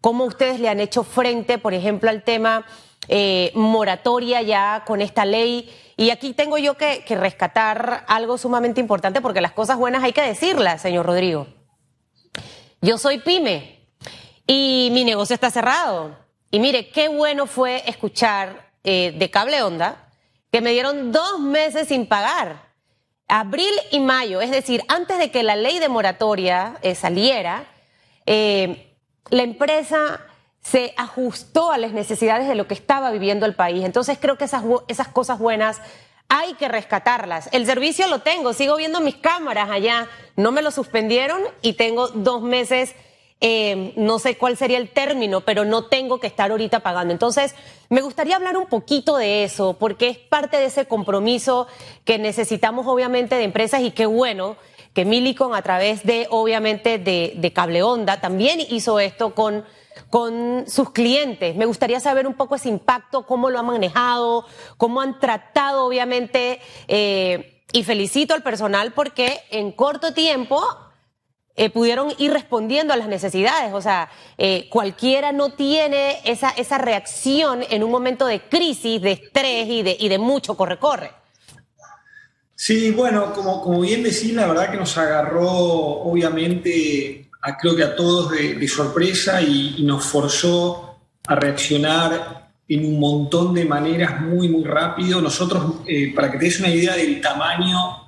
¿Cómo 0.00 0.22
ustedes 0.22 0.60
le 0.60 0.68
han 0.68 0.78
hecho 0.78 1.02
frente, 1.02 1.58
por 1.58 1.74
ejemplo, 1.74 2.10
al 2.10 2.22
tema 2.22 2.64
eh, 3.08 3.50
moratoria 3.56 4.40
ya 4.40 4.84
con 4.86 5.00
esta 5.00 5.24
ley? 5.24 5.68
Y 6.02 6.10
aquí 6.10 6.32
tengo 6.32 6.58
yo 6.58 6.76
que, 6.76 7.04
rescatar 7.10 8.04
algo 8.08 8.36
sumamente 8.36 8.80
importante 8.80 9.20
porque 9.20 9.40
las 9.40 9.52
cosas 9.52 9.78
buenas 9.78 10.02
hay 10.02 10.12
que 10.12 10.22
decirlas, 10.22 10.82
señor 10.82 11.06
Rodrigo. 11.06 11.46
Yo 12.80 12.98
soy 12.98 13.18
pyme 13.18 13.86
y 14.44 14.88
mi 14.90 15.04
negocio 15.04 15.34
está 15.34 15.52
cerrado. 15.52 16.18
Y 16.50 16.58
mire, 16.58 16.88
qué 16.88 17.06
bueno 17.06 17.46
fue 17.46 17.88
escuchar 17.88 18.72
eh, 18.82 19.14
de 19.16 19.30
cable 19.30 19.62
onda 19.62 20.08
que 20.50 20.60
me 20.60 20.72
dieron 20.72 21.12
dos 21.12 21.38
meses 21.38 21.86
sin 21.86 22.08
pagar. 22.08 22.72
Abril 23.28 23.72
y 23.92 24.00
mayo, 24.00 24.40
es 24.40 24.50
decir, 24.50 24.82
antes 24.88 25.18
de 25.18 25.30
que 25.30 25.44
la 25.44 25.54
ley 25.54 25.78
de 25.78 25.88
moratoria 25.88 26.78
eh, 26.82 26.96
saliera, 26.96 27.66
eh, 28.26 28.92
la 29.30 29.44
empresa 29.44 30.20
se 30.62 30.94
ajustó 30.96 31.72
a 31.72 31.78
las 31.78 31.92
necesidades 31.92 32.48
de 32.48 32.54
lo 32.54 32.66
que 32.66 32.74
estaba 32.74 33.10
viviendo 33.10 33.46
el 33.46 33.54
país. 33.54 33.84
Entonces 33.84 34.18
creo 34.20 34.38
que 34.38 34.44
esas, 34.44 34.62
esas 34.88 35.08
cosas 35.08 35.38
buenas 35.38 35.80
hay 36.28 36.54
que 36.54 36.68
rescatarlas. 36.68 37.48
El 37.52 37.66
servicio 37.66 38.06
lo 38.08 38.20
tengo, 38.20 38.52
sigo 38.52 38.76
viendo 38.76 39.00
mis 39.00 39.16
cámaras 39.16 39.70
allá, 39.70 40.08
no 40.36 40.52
me 40.52 40.62
lo 40.62 40.70
suspendieron 40.70 41.42
y 41.60 41.74
tengo 41.74 42.08
dos 42.08 42.42
meses 42.42 42.94
eh, 43.44 43.92
no 43.96 44.20
sé 44.20 44.38
cuál 44.38 44.56
sería 44.56 44.78
el 44.78 44.88
término, 44.88 45.40
pero 45.40 45.64
no 45.64 45.86
tengo 45.86 46.20
que 46.20 46.28
estar 46.28 46.52
ahorita 46.52 46.78
pagando. 46.78 47.12
Entonces, 47.12 47.56
me 47.88 48.00
gustaría 48.00 48.36
hablar 48.36 48.56
un 48.56 48.66
poquito 48.66 49.16
de 49.16 49.42
eso, 49.42 49.76
porque 49.80 50.10
es 50.10 50.16
parte 50.16 50.58
de 50.58 50.66
ese 50.66 50.86
compromiso 50.86 51.66
que 52.04 52.20
necesitamos 52.20 52.86
obviamente 52.86 53.34
de 53.34 53.42
empresas 53.42 53.80
y 53.80 53.90
qué 53.90 54.06
bueno 54.06 54.56
que 54.94 55.04
Milicon 55.04 55.56
a 55.56 55.62
través 55.62 56.04
de 56.04 56.28
obviamente 56.30 56.98
de, 56.98 57.32
de 57.34 57.52
Cable 57.52 57.82
Onda 57.82 58.20
también 58.20 58.60
hizo 58.60 59.00
esto 59.00 59.34
con 59.34 59.64
con 60.12 60.66
sus 60.68 60.90
clientes. 60.90 61.56
Me 61.56 61.64
gustaría 61.64 61.98
saber 61.98 62.26
un 62.26 62.34
poco 62.34 62.56
ese 62.56 62.68
impacto, 62.68 63.24
cómo 63.24 63.48
lo 63.48 63.58
han 63.58 63.64
manejado, 63.64 64.44
cómo 64.76 65.00
han 65.00 65.18
tratado, 65.18 65.86
obviamente, 65.86 66.60
eh, 66.86 67.62
y 67.72 67.82
felicito 67.82 68.34
al 68.34 68.42
personal 68.42 68.92
porque 68.92 69.40
en 69.48 69.72
corto 69.72 70.12
tiempo 70.12 70.62
eh, 71.56 71.70
pudieron 71.70 72.12
ir 72.18 72.30
respondiendo 72.30 72.92
a 72.92 72.98
las 72.98 73.08
necesidades. 73.08 73.72
O 73.72 73.80
sea, 73.80 74.10
eh, 74.36 74.68
cualquiera 74.68 75.32
no 75.32 75.54
tiene 75.54 76.18
esa, 76.26 76.50
esa 76.50 76.76
reacción 76.76 77.64
en 77.70 77.82
un 77.82 77.90
momento 77.90 78.26
de 78.26 78.42
crisis, 78.42 79.00
de 79.00 79.12
estrés 79.12 79.66
y 79.66 80.08
de, 80.10 80.18
mucho 80.18 80.58
corre-corre. 80.58 81.10
Sí, 82.54 82.90
bueno, 82.90 83.32
como, 83.32 83.62
como 83.62 83.80
bien 83.80 84.02
decís, 84.02 84.34
la 84.34 84.46
verdad 84.46 84.70
que 84.70 84.76
nos 84.76 84.98
agarró, 84.98 85.48
obviamente, 85.48 87.21
a, 87.42 87.56
creo 87.56 87.76
que 87.76 87.82
a 87.82 87.94
todos 87.94 88.30
de, 88.30 88.68
sorpresa 88.68 89.42
y, 89.42 89.82
nos 89.82 90.04
forzó 90.04 90.98
a 91.26 91.34
reaccionar 91.34 92.52
en 92.68 92.86
un 92.86 92.98
montón 92.98 93.52
de 93.52 93.64
maneras 93.64 94.20
muy, 94.20 94.48
muy 94.48 94.64
rápido. 94.64 95.20
Nosotros, 95.20 95.80
eh, 95.86 96.12
para 96.14 96.30
que 96.30 96.38
te 96.38 96.44
des 96.46 96.60
una 96.60 96.70
idea 96.70 96.96
del 96.96 97.20
tamaño 97.20 98.02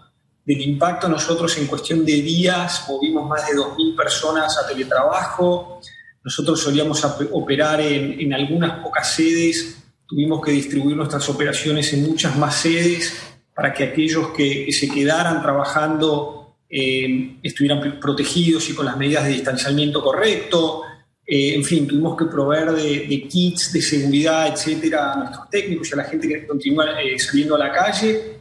del 0.44 0.60
impacto, 0.60 1.08
nosotros 1.08 1.56
en 1.58 1.66
cuestión 1.66 2.04
de 2.04 2.12
días 2.12 2.84
movimos 2.88 3.28
más 3.28 3.46
de 3.46 3.54
2.000 3.54 3.96
personas 3.96 4.56
a 4.58 4.66
teletrabajo, 4.66 5.80
nosotros 6.22 6.60
solíamos 6.60 7.04
operar 7.32 7.80
en, 7.82 8.32
algunas 8.32 8.82
pocas 8.82 9.12
sedes, 9.12 9.82
tuvimos 10.06 10.40
que 10.42 10.52
distribuir 10.52 10.96
nuestras 10.96 11.28
operaciones 11.28 11.92
en 11.92 12.06
muchas 12.06 12.36
más 12.36 12.56
sedes 12.56 13.14
para 13.54 13.72
que 13.74 13.84
aquellos 13.84 14.28
que, 14.28 14.72
se 14.72 14.88
quedaran 14.88 15.42
trabajando 15.42 16.43
eh, 16.76 17.36
estuvieran 17.42 18.00
protegidos 18.00 18.68
y 18.68 18.74
con 18.74 18.86
las 18.86 18.96
medidas 18.96 19.24
de 19.24 19.30
distanciamiento 19.30 20.02
correcto. 20.02 20.82
Eh, 21.26 21.54
en 21.54 21.64
fin, 21.64 21.86
tuvimos 21.86 22.16
que 22.18 22.24
proveer 22.24 22.72
de, 22.72 23.28
kits 23.28 23.72
de 23.72 23.80
seguridad, 23.80 24.48
etcétera, 24.48 25.12
a 25.12 25.16
nuestros 25.16 25.50
técnicos 25.50 25.88
y 25.90 25.92
a 25.92 25.96
la 25.96 26.04
gente 26.04 26.28
que 26.28 26.46
continúa 26.46 27.00
eh, 27.00 27.18
saliendo 27.18 27.54
a 27.54 27.58
la 27.58 27.72
calle 27.72 28.34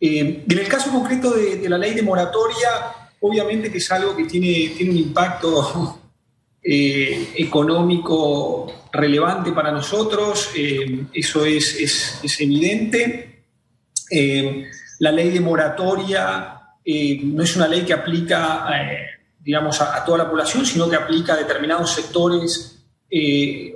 eh, 0.00 0.44
en 0.48 0.58
el 0.58 0.66
caso 0.66 0.90
concreto 0.90 1.32
de, 1.32 1.68
la 1.68 1.76
ley 1.76 1.92
de 1.92 2.02
moratoria, 2.02 2.68
obviamente 3.20 3.70
que 3.70 3.78
es 3.78 3.92
algo 3.92 4.16
que 4.16 4.24
tiene, 4.24 4.72
tiene 4.74 4.92
un 4.92 4.96
impacto 4.96 6.00
eh, 6.62 7.28
económico 7.36 8.88
relevante 8.92 9.52
para 9.52 9.70
nosotros, 9.70 10.50
eh, 10.56 11.04
eso 11.12 11.44
es, 11.44 12.20
es, 12.22 12.40
evidente. 12.40 13.44
la 15.00 15.12
ley 15.12 15.30
de 15.30 15.40
moratoria 15.40 16.59
no 16.84 17.42
es 17.42 17.56
una 17.56 17.68
ley 17.68 17.82
que 17.82 17.92
aplica 17.92 18.66
digamos, 19.38 19.80
a, 19.80 20.04
toda 20.04 20.18
la 20.18 20.28
población, 20.28 20.66
sino 20.66 20.88
que 20.88 20.96
aplica 20.96 21.34
a 21.34 21.36
determinados 21.36 21.92
sectores 21.92 22.78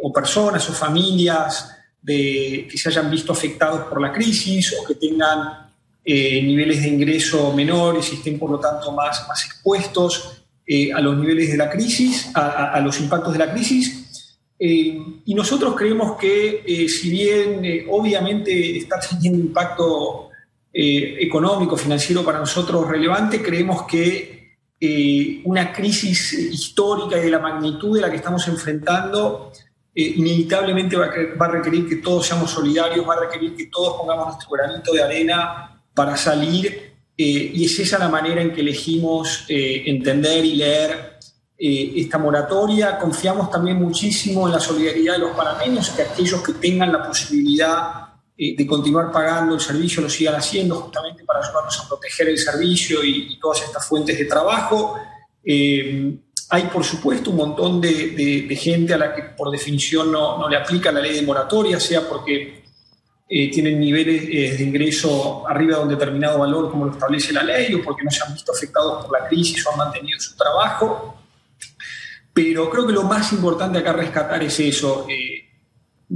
o 0.03 0.12
personas 0.12 0.69
o 0.69 0.73
familias 0.73 1.71
que 2.07 2.75
se 2.75 2.88
hayan 2.88 3.11
visto 3.11 3.33
afectados 3.33 3.88
por 3.88 4.01
la 4.01 4.12
crisis 4.12 4.75
o 4.79 4.85
que 4.87 4.95
tengan 4.95 5.64
eh, 6.07 6.43
niveles 6.43 6.83
de 6.83 6.88
ingreso 6.88 7.55
menores 7.55 8.12
y 8.12 8.17
estén 8.17 8.38
por 8.38 8.51
lo 8.51 8.61
tanto 8.61 8.93
más, 8.93 9.27
más 9.27 9.43
expuestos 9.47 10.45
eh, 10.67 10.93
a 10.93 11.01
los 11.01 11.17
niveles 11.17 11.51
de 11.51 11.57
la 11.57 11.71
crisis, 11.71 12.31
a, 12.35 12.79
los 12.81 13.01
impactos 13.01 13.33
de 13.33 13.38
la 13.38 13.51
crisis. 13.51 14.37
Eh, 14.59 14.99
y 15.25 15.35
nosotros 15.35 15.75
creemos 15.75 16.19
que 16.19 16.87
si 16.88 17.11
bien 17.11 17.87
obviamente 17.88 18.77
está 18.77 19.01
teniendo 19.01 19.38
impacto 19.38 20.24
económico, 20.75 21.77
financiero 21.77 22.25
para 22.25 22.41
nosotros 22.41 22.89
relevante, 22.89 23.41
creemos 23.41 23.85
que 23.85 24.35
una 25.45 25.73
crisis 25.73 26.33
histórica 26.33 27.17
y 27.17 27.23
de 27.23 27.31
la 27.31 27.39
magnitud 27.39 27.95
de 27.95 28.03
la 28.03 28.11
que 28.11 28.17
estamos 28.17 28.47
enfrentando 28.49 29.53
eh, 29.95 30.15
inevitablemente 30.17 30.97
va 30.97 31.07
a, 31.07 31.49
requerir 31.49 31.89
que 31.89 31.97
todos 31.97 32.27
seamos 32.27 32.51
solidarios, 32.51 33.09
va 33.09 33.15
a 33.15 33.21
requerir 33.21 33.55
que 33.55 33.67
todos 33.67 33.97
pongamos 33.97 34.27
nuestro 34.27 34.51
granito 34.51 34.93
de 34.93 35.03
arena 35.03 35.81
para 35.95 36.17
salir 36.17 36.93
y 37.17 37.65
es 37.65 37.79
esa 37.79 37.97
la 37.99 38.09
manera 38.09 38.43
en 38.43 38.53
que 38.53 38.61
elegimos 38.61 39.45
entender 39.49 40.45
y 40.45 40.57
leer 40.57 41.19
esta 41.57 42.19
moratoria. 42.19 42.99
Confiamos 42.99 43.49
también 43.51 43.77
muchísimo 43.77 44.49
en 44.49 44.53
la 44.55 44.59
solidaridad 44.59 45.13
de 45.13 45.21
los 45.21 45.37
panameños, 45.37 45.91
que 45.91 46.03
aquellos 46.03 46.43
que 46.43 46.55
tengan 46.55 46.93
la 46.93 47.07
posibilidad 47.07 48.04
eh, 48.37 48.57
de 48.57 48.66
continuar 48.66 49.12
pagando 49.12 49.55
el 49.55 49.61
servicio 49.61 50.03
lo 50.03 50.11
sigan 50.11 50.35
haciendo 50.35 50.75
justamente 50.75 51.23
para 51.25 51.38
ayudarnos 51.38 51.81
a 51.81 51.88
proteger 51.88 52.29
el 52.29 52.38
servicio 52.38 53.05
y, 53.05 53.38
todas 53.38 53.62
estas 53.62 53.87
fuentes 53.87 54.18
de 54.18 54.25
trabajo. 54.25 54.99
Eh, 55.44 56.16
hay, 56.51 56.62
por 56.64 56.85
supuesto, 56.85 57.31
un 57.31 57.37
montón 57.37 57.81
de, 57.81 58.57
gente 58.61 58.92
a 58.94 58.99
la 58.99 59.14
que 59.14 59.23
por 59.23 59.51
definición 59.51 60.11
no, 60.11 60.49
le 60.49 60.57
aplica 60.57 60.90
la 60.90 61.01
ley 61.01 61.14
de 61.14 61.23
moratoria, 61.23 61.79
sea 61.79 62.09
porque 62.09 62.64
eh, 63.29 63.51
tienen 63.51 63.79
niveles 63.79 64.59
de 64.59 64.64
ingreso 64.64 65.49
arriba 65.49 65.79
de 65.79 65.83
un 65.85 65.88
determinado 65.88 66.40
valor 66.40 66.70
como 66.70 66.87
lo 66.87 66.92
establece 66.92 67.33
la 67.33 67.42
ley 67.44 67.73
o 67.75 67.83
porque 67.83 68.03
no 68.03 68.11
se 68.11 68.25
han 68.25 68.35
visto 68.35 68.53
afectados 68.53 69.05
por 69.05 69.20
la 69.20 69.29
crisis 69.29 69.64
o 69.64 69.70
han 69.70 69.79
mantenido 69.79 70.18
su 70.18 70.37
trabajo. 70.37 71.18
Pero 72.33 72.68
creo 72.68 72.85
que 72.85 72.92
lo 72.92 73.05
más 73.05 73.33
importante 73.33 73.79
acá 73.79 73.92
rescatar 73.92 74.42
es 74.42 74.59
eso. 74.59 75.07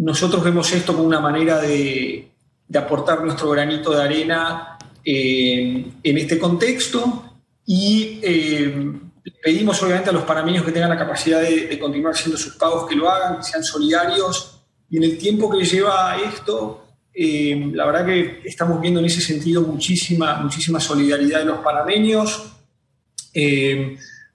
Nosotros 0.00 0.44
vemos 0.44 0.72
esto 0.72 0.94
como 0.94 1.06
una 1.06 1.18
manera 1.18 1.60
de, 1.60 2.30
aportar 2.72 3.24
nuestro 3.24 3.50
granito 3.50 3.90
de 3.90 4.02
arena 4.02 4.78
eh, 5.04 5.84
en 6.02 6.18
este 6.18 6.38
contexto 6.38 7.38
y 7.66 8.20
eh, 8.22 8.92
pedimos 9.42 9.82
obviamente 9.82 10.10
a 10.10 10.12
los 10.12 10.22
panameños 10.22 10.64
que 10.64 10.70
tengan 10.70 10.90
la 10.90 10.98
capacidad 10.98 11.40
de, 11.42 11.76
continuar 11.80 12.14
siendo 12.14 12.38
sus 12.38 12.54
pagos, 12.54 12.88
que 12.88 12.94
lo 12.94 13.10
hagan, 13.10 13.38
que 13.38 13.42
sean 13.42 13.64
solidarios 13.64 14.60
y 14.88 14.98
en 14.98 15.04
el 15.04 15.18
tiempo 15.18 15.50
que 15.50 15.64
lleva 15.64 16.16
esto, 16.16 16.86
eh, 17.12 17.70
la 17.72 17.86
verdad 17.86 18.06
que 18.06 18.42
estamos 18.44 18.80
viendo 18.80 19.00
en 19.00 19.06
ese 19.06 19.20
sentido 19.20 19.62
muchísima, 19.62 20.36
muchísima 20.36 20.78
solidaridad 20.78 21.40
de 21.40 21.46
los 21.46 21.58
panameños. 21.58 22.52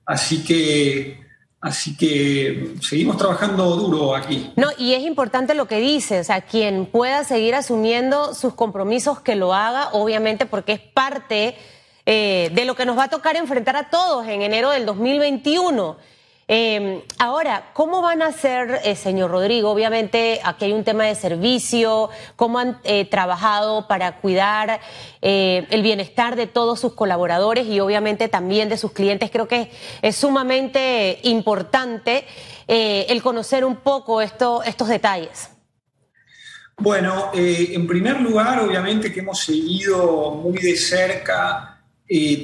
así 0.06 0.44
que 0.44 1.23
Así 1.64 1.96
que 1.96 2.76
seguimos 2.82 3.16
trabajando 3.16 3.78
duro 3.78 4.18
aquí. 4.18 4.52
No, 4.58 4.68
y 4.78 4.96
es 4.96 5.04
importante 5.04 5.54
lo 5.54 5.66
que 5.66 5.80
dice, 5.80 6.20
o 6.20 6.24
sea, 6.26 6.42
quien 6.42 6.86
pueda 6.86 7.24
seguir 7.24 7.56
asumiendo 7.56 8.34
sus 8.34 8.54
compromisos, 8.54 9.22
que 9.22 9.36
lo 9.36 9.54
haga, 9.54 9.88
obviamente, 9.94 10.46
porque 10.46 10.74
es 10.74 10.82
parte 10.82 11.56
eh, 12.06 12.52
de 12.54 12.66
lo 12.66 12.76
que 12.76 12.86
nos 12.86 12.98
va 12.98 13.06
a 13.06 13.10
tocar 13.10 13.38
enfrentar 13.38 13.78
a 13.78 13.90
todos 13.90 14.28
en 14.28 14.42
enero 14.42 14.72
del 14.72 14.86
2021. 14.86 15.96
Em, 16.56 17.02
ahora, 17.18 17.72
¿cómo 17.74 18.04
van 18.04 18.22
a 18.22 18.28
hacer, 18.28 18.82
eh, 18.84 18.96
señor 18.96 19.32
Rodrigo? 19.32 19.72
Obviamente 19.72 20.40
aquí 20.44 20.66
hay 20.66 20.74
un 20.74 20.84
tema 20.84 21.06
de 21.06 21.16
servicio, 21.16 22.12
¿cómo 22.36 22.60
han 22.60 22.78
eh, 22.84 23.06
trabajado 23.06 23.88
para 23.88 24.18
cuidar 24.18 24.80
eh, 25.24 25.66
el 25.72 25.82
bienestar 25.82 26.36
de 26.36 26.46
todos 26.46 26.80
sus 26.80 26.94
colaboradores 26.94 27.66
y 27.66 27.80
obviamente 27.80 28.28
también 28.28 28.70
de 28.70 28.78
sus 28.78 28.92
clientes? 28.92 29.32
Creo 29.32 29.48
que 29.48 29.72
es 30.04 30.16
sumamente 30.16 31.18
importante 31.24 32.24
el 32.68 33.24
conocer 33.24 33.66
un 33.66 33.78
poco 33.78 34.22
esto, 34.22 34.62
estos 34.62 34.90
detalles. 34.90 35.50
Bueno, 36.78 37.32
en 37.34 37.88
primer 37.88 38.22
lugar, 38.22 38.60
obviamente 38.60 39.12
que 39.12 39.22
hemos 39.22 39.40
seguido 39.40 40.36
muy 40.36 40.60
de 40.60 40.76
cerca 40.76 41.74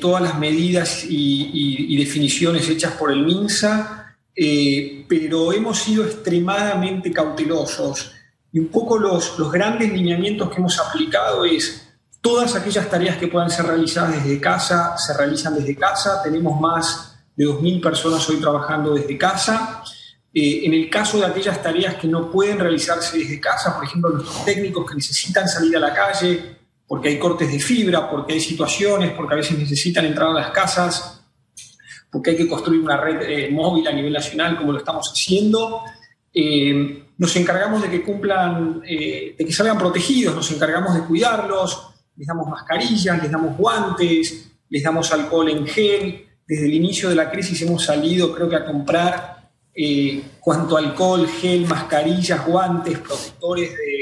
todas 0.02 0.22
las 0.22 0.40
medidas 0.40 1.06
y, 1.08 1.96
definiciones 1.98 2.68
hechas 2.70 2.94
por 2.94 3.12
el 3.12 3.24
MINSA, 3.24 3.99
eh, 4.42 5.04
pero 5.06 5.52
hemos 5.52 5.80
sido 5.80 6.06
extremadamente 6.06 7.12
cautelosos. 7.12 8.14
Y 8.54 8.60
un 8.60 8.70
poco 8.70 8.98
los, 8.98 9.38
los 9.38 9.52
grandes 9.52 9.92
lineamientos 9.92 10.50
que 10.50 10.56
hemos 10.56 10.80
aplicado 10.80 11.44
es 11.44 11.90
todas 12.22 12.56
aquellas 12.56 12.90
tareas 12.90 13.18
que 13.18 13.28
puedan 13.28 13.50
ser 13.50 13.66
realizadas 13.66 14.24
desde 14.24 14.40
casa, 14.40 14.98
se 14.98 15.14
realizan 15.18 15.56
desde 15.56 15.76
casa. 15.76 16.24
Tenemos 16.24 16.58
más 16.58 17.20
de 17.36 17.46
2.000 17.48 17.82
personas 17.82 18.30
hoy 18.30 18.38
trabajando 18.38 18.94
desde 18.94 19.18
casa. 19.18 19.84
Eh, 20.34 20.62
en 20.64 20.74
el 20.74 20.90
caso 20.90 21.20
de 21.20 21.26
aquellas 21.26 21.62
tareas 21.62 21.96
que 21.96 22.08
no 22.08 22.32
pueden 22.32 22.60
realizarse 22.60 23.18
desde 23.18 23.42
casa, 23.42 23.76
por 23.76 23.84
ejemplo, 23.84 24.10
nuestros 24.12 24.46
técnicos 24.46 24.90
que 24.90 24.96
necesitan 24.96 25.50
salir 25.50 25.76
a 25.76 25.82
la 25.82 25.94
calle, 25.94 26.60
porque 26.88 27.10
hay 27.10 27.20
cortes 27.20 27.52
de 27.52 27.60
fibra, 27.60 28.10
porque 28.10 28.34
hay 28.34 28.40
situaciones, 28.40 29.12
porque 29.12 29.34
a 29.34 29.38
veces 29.38 29.60
necesitan 29.60 30.06
entrar 30.06 30.30
a 30.30 30.34
las 30.34 30.52
casas, 30.52 31.19
porque 32.12 32.32
hay 32.32 32.38
que 32.38 32.48
construir 32.48 32.82
una 32.82 32.98
red 32.98 33.22
eh, 33.22 33.50
móvil 33.52 33.88
a 33.88 33.92
nivel 33.92 34.14
nacional 34.14 34.58
como 34.58 34.72
lo 34.72 34.80
estamos 34.80 35.12
haciendo. 35.12 35.82
Eh, 36.34 37.04
nos 37.18 37.36
encargamos 37.36 37.82
de 37.82 37.90
que 37.90 38.02
cumplan, 38.02 38.82
eh, 38.88 39.36
de 39.38 39.46
que 39.46 39.52
salgan 39.52 39.78
protegidos, 39.78 40.36
nos 40.36 40.52
encargamos 40.52 40.96
de 40.96 41.02
cuidarlos, 41.02 41.90
les 42.16 42.28
damos 42.28 42.48
mascarillas, 42.48 43.22
les 43.22 43.32
damos 43.32 43.58
guantes, 43.58 44.52
les 44.70 44.84
damos 44.84 45.12
alcohol 45.12 45.50
en 45.50 45.68
gel. 45.68 46.26
Desde 46.48 46.66
el 46.66 46.74
inicio 46.74 47.10
de 47.10 47.16
la 47.16 47.30
crisis 47.30 47.62
hemos 47.62 47.84
salido, 47.84 48.34
creo 48.34 48.50
que, 48.50 48.56
a 48.56 48.66
comprar 48.66 49.38
cuanto 50.42 50.76
alcohol, 50.76 51.26
gel, 51.28 51.66
mascarillas, 51.66 52.46
guantes, 52.46 52.98
protectores 53.00 53.72
de 53.72 54.00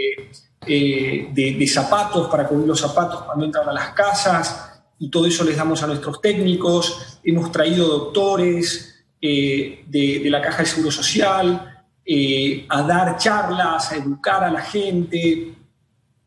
de, 0.68 1.68
zapatos 1.68 2.28
para 2.28 2.48
cubrir 2.48 2.68
los 2.68 2.80
zapatos 2.80 3.24
cuando 3.24 3.46
entran 3.46 3.70
a 3.70 3.74
las 3.74 3.90
casas 3.90 4.77
y 5.00 5.10
todo 5.10 5.26
eso 5.26 5.44
les 5.44 5.58
damos 5.58 5.84
a 5.84 5.88
nuestros 5.88 6.22
técnicos. 6.22 7.20
Hemos 7.24 7.52
traído 7.52 7.88
doctores 7.88 9.04
eh, 9.22 9.84
de, 9.88 10.30
la 10.30 10.42
Caja 10.42 10.60
de 10.60 10.66
Seguro 10.70 10.92
Social 10.92 11.86
eh, 12.06 12.66
a 12.70 12.82
dar 12.84 13.18
charlas, 13.18 13.92
a 13.92 13.96
educar 13.98 14.44
a 14.44 14.52
la 14.52 14.62
gente 14.62 15.54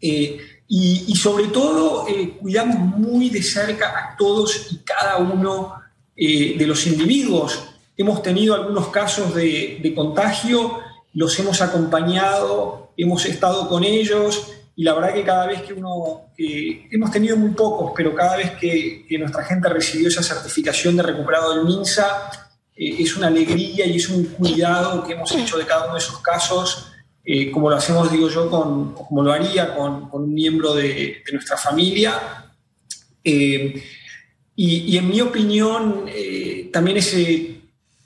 y, 0.01 1.17
sobre 1.17 1.49
todo 1.49 2.07
cuidamos 2.41 2.77
muy 2.99 3.29
de 3.29 3.43
cerca 3.43 3.89
a 3.89 4.17
todos 4.17 4.73
y 4.73 4.79
cada 4.79 5.19
uno 5.19 5.75
de 6.17 6.65
los 6.67 6.87
individuos. 6.87 7.65
Hemos 7.97 8.23
tenido 8.23 8.55
algunos 8.55 8.89
casos 8.89 9.35
de 9.35 9.93
contagio, 9.95 10.79
los 11.13 11.39
hemos 11.39 11.61
acompañado 11.61 12.81
hemos 13.01 13.25
estado 13.25 13.67
con 13.69 13.83
ellos 13.83 14.53
y 14.81 14.83
la 14.83 14.95
verdad 14.95 15.13
que 15.13 15.25
cada 15.25 15.47
vez 15.47 15.61
que 15.61 15.75
uno, 15.75 16.33
hemos 16.39 17.11
tenido 17.11 17.37
muy 17.37 17.51
pocos, 17.51 17.93
pero 17.95 18.15
cada 18.15 18.39
vez 18.39 18.53
que, 18.53 19.05
nuestra 19.19 19.45
gente 19.45 19.69
recibió 19.69 20.09
esa 20.09 20.23
certificación 20.23 20.97
de 20.97 21.03
recuperado 21.03 21.55
del 21.55 21.67
MINSA, 21.67 22.31
eh, 22.75 22.97
es 22.99 23.15
una 23.15 23.27
alegría 23.27 23.85
y 23.85 23.97
es 23.97 24.09
un 24.09 24.25
cuidado 24.25 25.05
que 25.05 25.13
hemos 25.13 25.31
hecho 25.37 25.59
de 25.59 25.67
cada 25.67 25.85
uno 25.85 25.93
de 25.93 25.99
esos 25.99 26.21
casos, 26.21 26.93
eh, 27.23 27.51
como 27.51 27.69
lo 27.69 27.77
hacemos, 27.77 28.11
digo 28.11 28.31
yo, 28.31 28.49
con, 28.49 28.95
como 28.95 29.23
lo 29.23 29.33
haría 29.33 29.75
con, 29.75 30.09
un 30.13 30.33
miembro 30.33 30.73
de, 30.75 31.23
nuestra 31.31 31.59
familia. 31.59 32.51
Eh, 33.23 33.85
y, 34.57 34.97
en 34.97 35.11
mi 35.11 35.21
opinión, 35.21 36.07
también 36.73 36.97
ese 36.97 37.61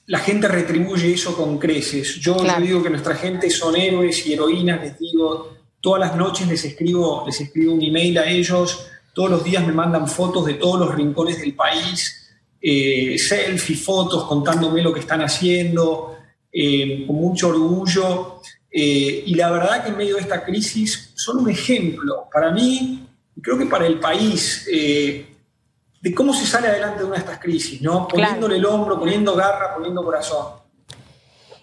la 0.07 0.19
gente 0.19 0.49
retribuye 0.49 1.15
eso 1.15 1.37
con 1.37 1.57
creces. 1.57 2.17
Yo 2.17 2.37
digo 2.61 2.83
que 2.83 2.91
nuestra 2.91 3.15
gente 3.15 3.49
son 3.49 3.77
héroes 3.77 4.27
y 4.27 4.33
heroínas, 4.33 4.83
les 4.83 4.99
digo, 4.99 5.54
todas 5.85 6.01
las 6.01 6.17
noches 6.17 6.49
les 6.49 6.65
escribo, 6.65 7.25
les 7.27 7.39
escribo 7.43 7.75
un 7.75 7.83
email 7.83 8.17
a 8.17 8.25
ellos, 8.25 8.87
todos 9.13 9.31
los 9.31 9.45
días 9.45 9.67
me 9.67 9.73
mandan 9.75 10.09
fotos 10.09 10.47
de 10.47 10.55
todos 10.55 10.81
los 10.81 10.95
rincones 10.95 11.39
del 11.39 11.55
país, 11.55 12.33
eh, 12.59 13.19
selfie, 13.19 13.77
fotos 13.77 14.25
contándome 14.25 14.81
lo 14.81 14.95
que 14.95 15.01
están 15.01 15.21
haciendo, 15.21 16.17
eh, 16.51 17.05
con 17.07 17.17
mucho 17.17 17.49
orgullo. 17.49 18.41
Eh, 18.71 19.25
y 19.27 19.35
la 19.35 19.51
verdad 19.51 19.85
que 19.85 19.91
en 19.91 19.99
medio 19.99 20.15
de 20.15 20.23
esta 20.23 20.43
crisis 20.43 21.13
son 21.15 21.41
un 21.41 21.51
ejemplo 21.51 22.31
para 22.33 22.51
mí 22.51 23.07
y 23.37 23.43
creo 23.43 23.59
que 23.59 23.67
para 23.67 23.87
el 23.87 24.01
país 24.01 24.65
de 24.67 26.15
cómo 26.15 26.33
se 26.33 26.47
sale 26.47 26.69
adelante 26.69 27.01
de 27.01 27.05
una 27.05 27.17
de 27.17 27.21
estas 27.21 27.39
crisis, 27.39 27.83
¿no? 27.83 28.09
Poniéndole 28.09 28.57
el 28.57 28.65
hombro, 28.65 28.99
poniendo 28.99 29.35
garra, 29.35 29.75
poniendo 29.75 30.03
corazón. 30.03 30.64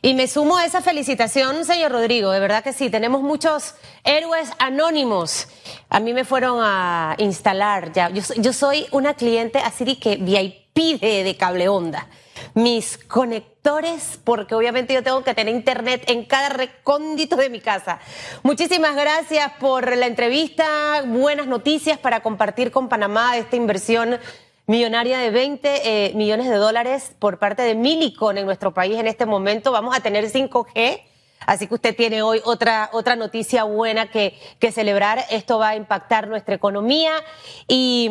Y 0.04 0.16
me 0.16 0.28
sumo 0.28 0.58
a 0.58 0.66
esa 0.66 0.82
felicitación, 0.82 1.64
señor 1.64 1.92
Rodrigo. 1.92 2.32
De 2.32 2.40
verdad 2.40 2.64
que 2.64 2.74
sí, 2.74 2.90
tenemos 2.90 3.22
muchos 3.22 3.76
héroes 4.04 4.50
anónimos. 4.58 5.48
A 5.90 6.00
mí 6.00 6.12
me 6.14 6.26
fueron 6.26 6.58
a 6.60 7.14
instalar 7.20 7.92
ya. 7.92 8.10
Yo, 8.10 8.52
soy 8.52 8.88
una 8.92 9.14
cliente 9.14 9.60
así 9.60 9.86
de 9.86 10.00
que 10.00 10.16
VIP 10.16 11.00
de, 11.00 11.24
de 11.24 11.38
cable 11.38 11.70
onda 11.70 12.08
mis 12.56 12.98
conectores, 12.98 14.20
porque 14.24 14.56
obviamente 14.56 14.94
yo 14.94 15.04
tengo 15.04 15.24
que 15.24 15.34
tener 15.34 15.54
internet 15.54 16.04
en 16.08 16.26
cada 16.26 16.50
recóndito 16.50 17.36
de 17.36 17.50
mi 17.50 17.60
casa. 17.60 18.00
Muchísimas 18.44 18.96
gracias 18.96 19.52
por 19.60 19.96
la 19.96 20.08
entrevista, 20.08 21.04
buenas 21.06 21.48
noticias 21.48 22.00
para 22.00 22.22
compartir 22.22 22.72
con 22.72 22.90
Panamá 22.90 23.38
esta 23.38 23.56
inversión 23.56 24.20
millonaria 24.68 25.20
de 25.20 25.30
20 25.30 25.70
eh, 25.84 26.14
millones 26.14 26.50
de 26.50 26.56
dólares 26.56 27.16
por 27.20 27.40
parte 27.40 27.62
de 27.64 27.76
Milicon 27.76 28.38
en 28.38 28.46
nuestro 28.46 28.74
país 28.74 28.98
en 28.98 29.08
este 29.08 29.26
momento. 29.26 29.72
Vamos 29.72 29.96
a 29.96 30.02
tener 30.02 30.26
5G 30.26 31.02
Así 31.46 31.68
que 31.68 31.74
usted 31.74 31.96
tiene 31.96 32.22
hoy 32.22 32.40
otra, 32.46 32.90
otra 32.94 33.16
noticia 33.16 33.64
buena 33.64 34.12
que, 34.12 34.38
que 34.60 34.72
celebrar. 34.72 35.26
Esto 35.32 35.58
va 35.58 35.70
a 35.70 35.76
impactar 35.76 36.28
nuestra 36.28 36.54
economía 36.54 37.12
y, 37.68 38.10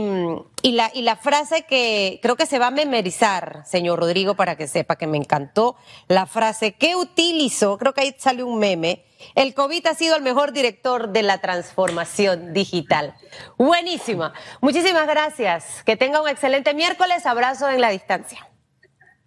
y, 0.63 0.73
la, 0.73 0.91
y 0.93 1.03
la 1.03 1.17
frase 1.17 1.63
que 1.63 2.19
creo 2.23 2.37
que 2.37 2.47
se 2.47 2.59
va 2.59 2.69
a 2.69 2.73
memorizar, 2.73 3.63
señor 3.67 4.01
Rodrigo, 4.01 4.35
para 4.35 4.57
que 4.57 4.67
sepa 4.67 4.97
que 4.97 5.07
me 5.07 5.17
encantó, 5.17 5.77
la 6.09 6.27
frase 6.27 6.73
que 6.73 6.97
utilizó, 6.97 7.79
creo 7.79 7.95
que 7.95 8.01
ahí 8.01 8.17
sale 8.19 8.43
un 8.43 8.59
meme, 8.59 9.05
el 9.35 9.55
COVID 9.55 9.87
ha 9.87 9.95
sido 9.95 10.17
el 10.17 10.23
mejor 10.23 10.53
director 10.53 11.11
de 11.11 11.23
la 11.23 11.39
transformación 11.39 12.53
digital. 12.53 13.15
Buenísima. 13.59 14.33
Muchísimas 14.61 15.07
gracias. 15.07 15.83
Que 15.85 15.97
tenga 15.97 16.21
un 16.21 16.29
excelente 16.29 16.75
miércoles. 16.75 17.27
Abrazo 17.27 17.69
en 17.69 17.81
la 17.81 17.91
distancia. 17.91 18.47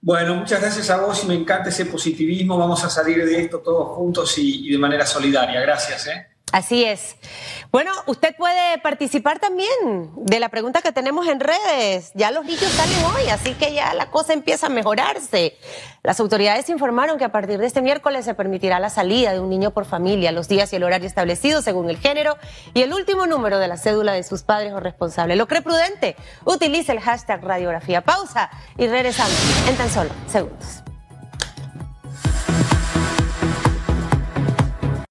Bueno, 0.01 0.35
muchas 0.35 0.59
gracias 0.59 0.89
a 0.89 0.97
vos 0.97 1.23
y 1.23 1.27
me 1.27 1.35
encanta 1.35 1.69
ese 1.69 1.85
positivismo. 1.85 2.57
Vamos 2.57 2.83
a 2.83 2.89
salir 2.89 3.23
de 3.25 3.41
esto 3.41 3.59
todos 3.59 3.95
juntos 3.95 4.37
y, 4.37 4.67
y 4.67 4.71
de 4.71 4.77
manera 4.77 5.05
solidaria. 5.05 5.61
Gracias. 5.61 6.07
¿eh? 6.07 6.32
Así 6.53 6.85
es. 6.85 7.15
Bueno, 7.71 7.91
usted 8.05 8.35
puede 8.35 8.77
participar 8.77 9.39
también 9.39 10.11
de 10.17 10.39
la 10.39 10.49
pregunta 10.49 10.83
que 10.83 10.91
tenemos 10.91 11.27
en 11.27 11.39
redes. 11.39 12.11
Ya 12.13 12.29
los 12.29 12.45
niños 12.45 12.71
salen 12.73 13.03
hoy, 13.05 13.27
así 13.29 13.55
que 13.55 13.73
ya 13.73 13.95
la 13.95 14.11
cosa 14.11 14.33
empieza 14.33 14.67
a 14.67 14.69
mejorarse. 14.69 15.57
Las 16.03 16.19
autoridades 16.19 16.69
informaron 16.69 17.17
que 17.17 17.23
a 17.23 17.31
partir 17.31 17.57
de 17.57 17.65
este 17.65 17.81
miércoles 17.81 18.23
se 18.23 18.35
permitirá 18.35 18.79
la 18.79 18.91
salida 18.91 19.33
de 19.33 19.39
un 19.39 19.49
niño 19.49 19.71
por 19.71 19.85
familia, 19.85 20.31
los 20.31 20.47
días 20.47 20.71
y 20.73 20.75
el 20.75 20.83
horario 20.83 21.07
establecidos 21.07 21.63
según 21.63 21.89
el 21.89 21.97
género 21.97 22.37
y 22.75 22.83
el 22.83 22.93
último 22.93 23.25
número 23.25 23.57
de 23.57 23.67
la 23.67 23.77
cédula 23.77 24.13
de 24.13 24.21
sus 24.21 24.43
padres 24.43 24.73
o 24.73 24.79
responsables. 24.79 25.39
¿Lo 25.39 25.47
cree 25.47 25.63
prudente? 25.63 26.15
Utilice 26.45 26.91
el 26.91 26.99
hashtag 26.99 27.43
radiografía 27.43 28.01
pausa 28.01 28.51
y 28.77 28.85
regresamos 28.85 29.33
en 29.67 29.75
tan 29.75 29.89
solo 29.89 30.11
segundos. 30.27 30.83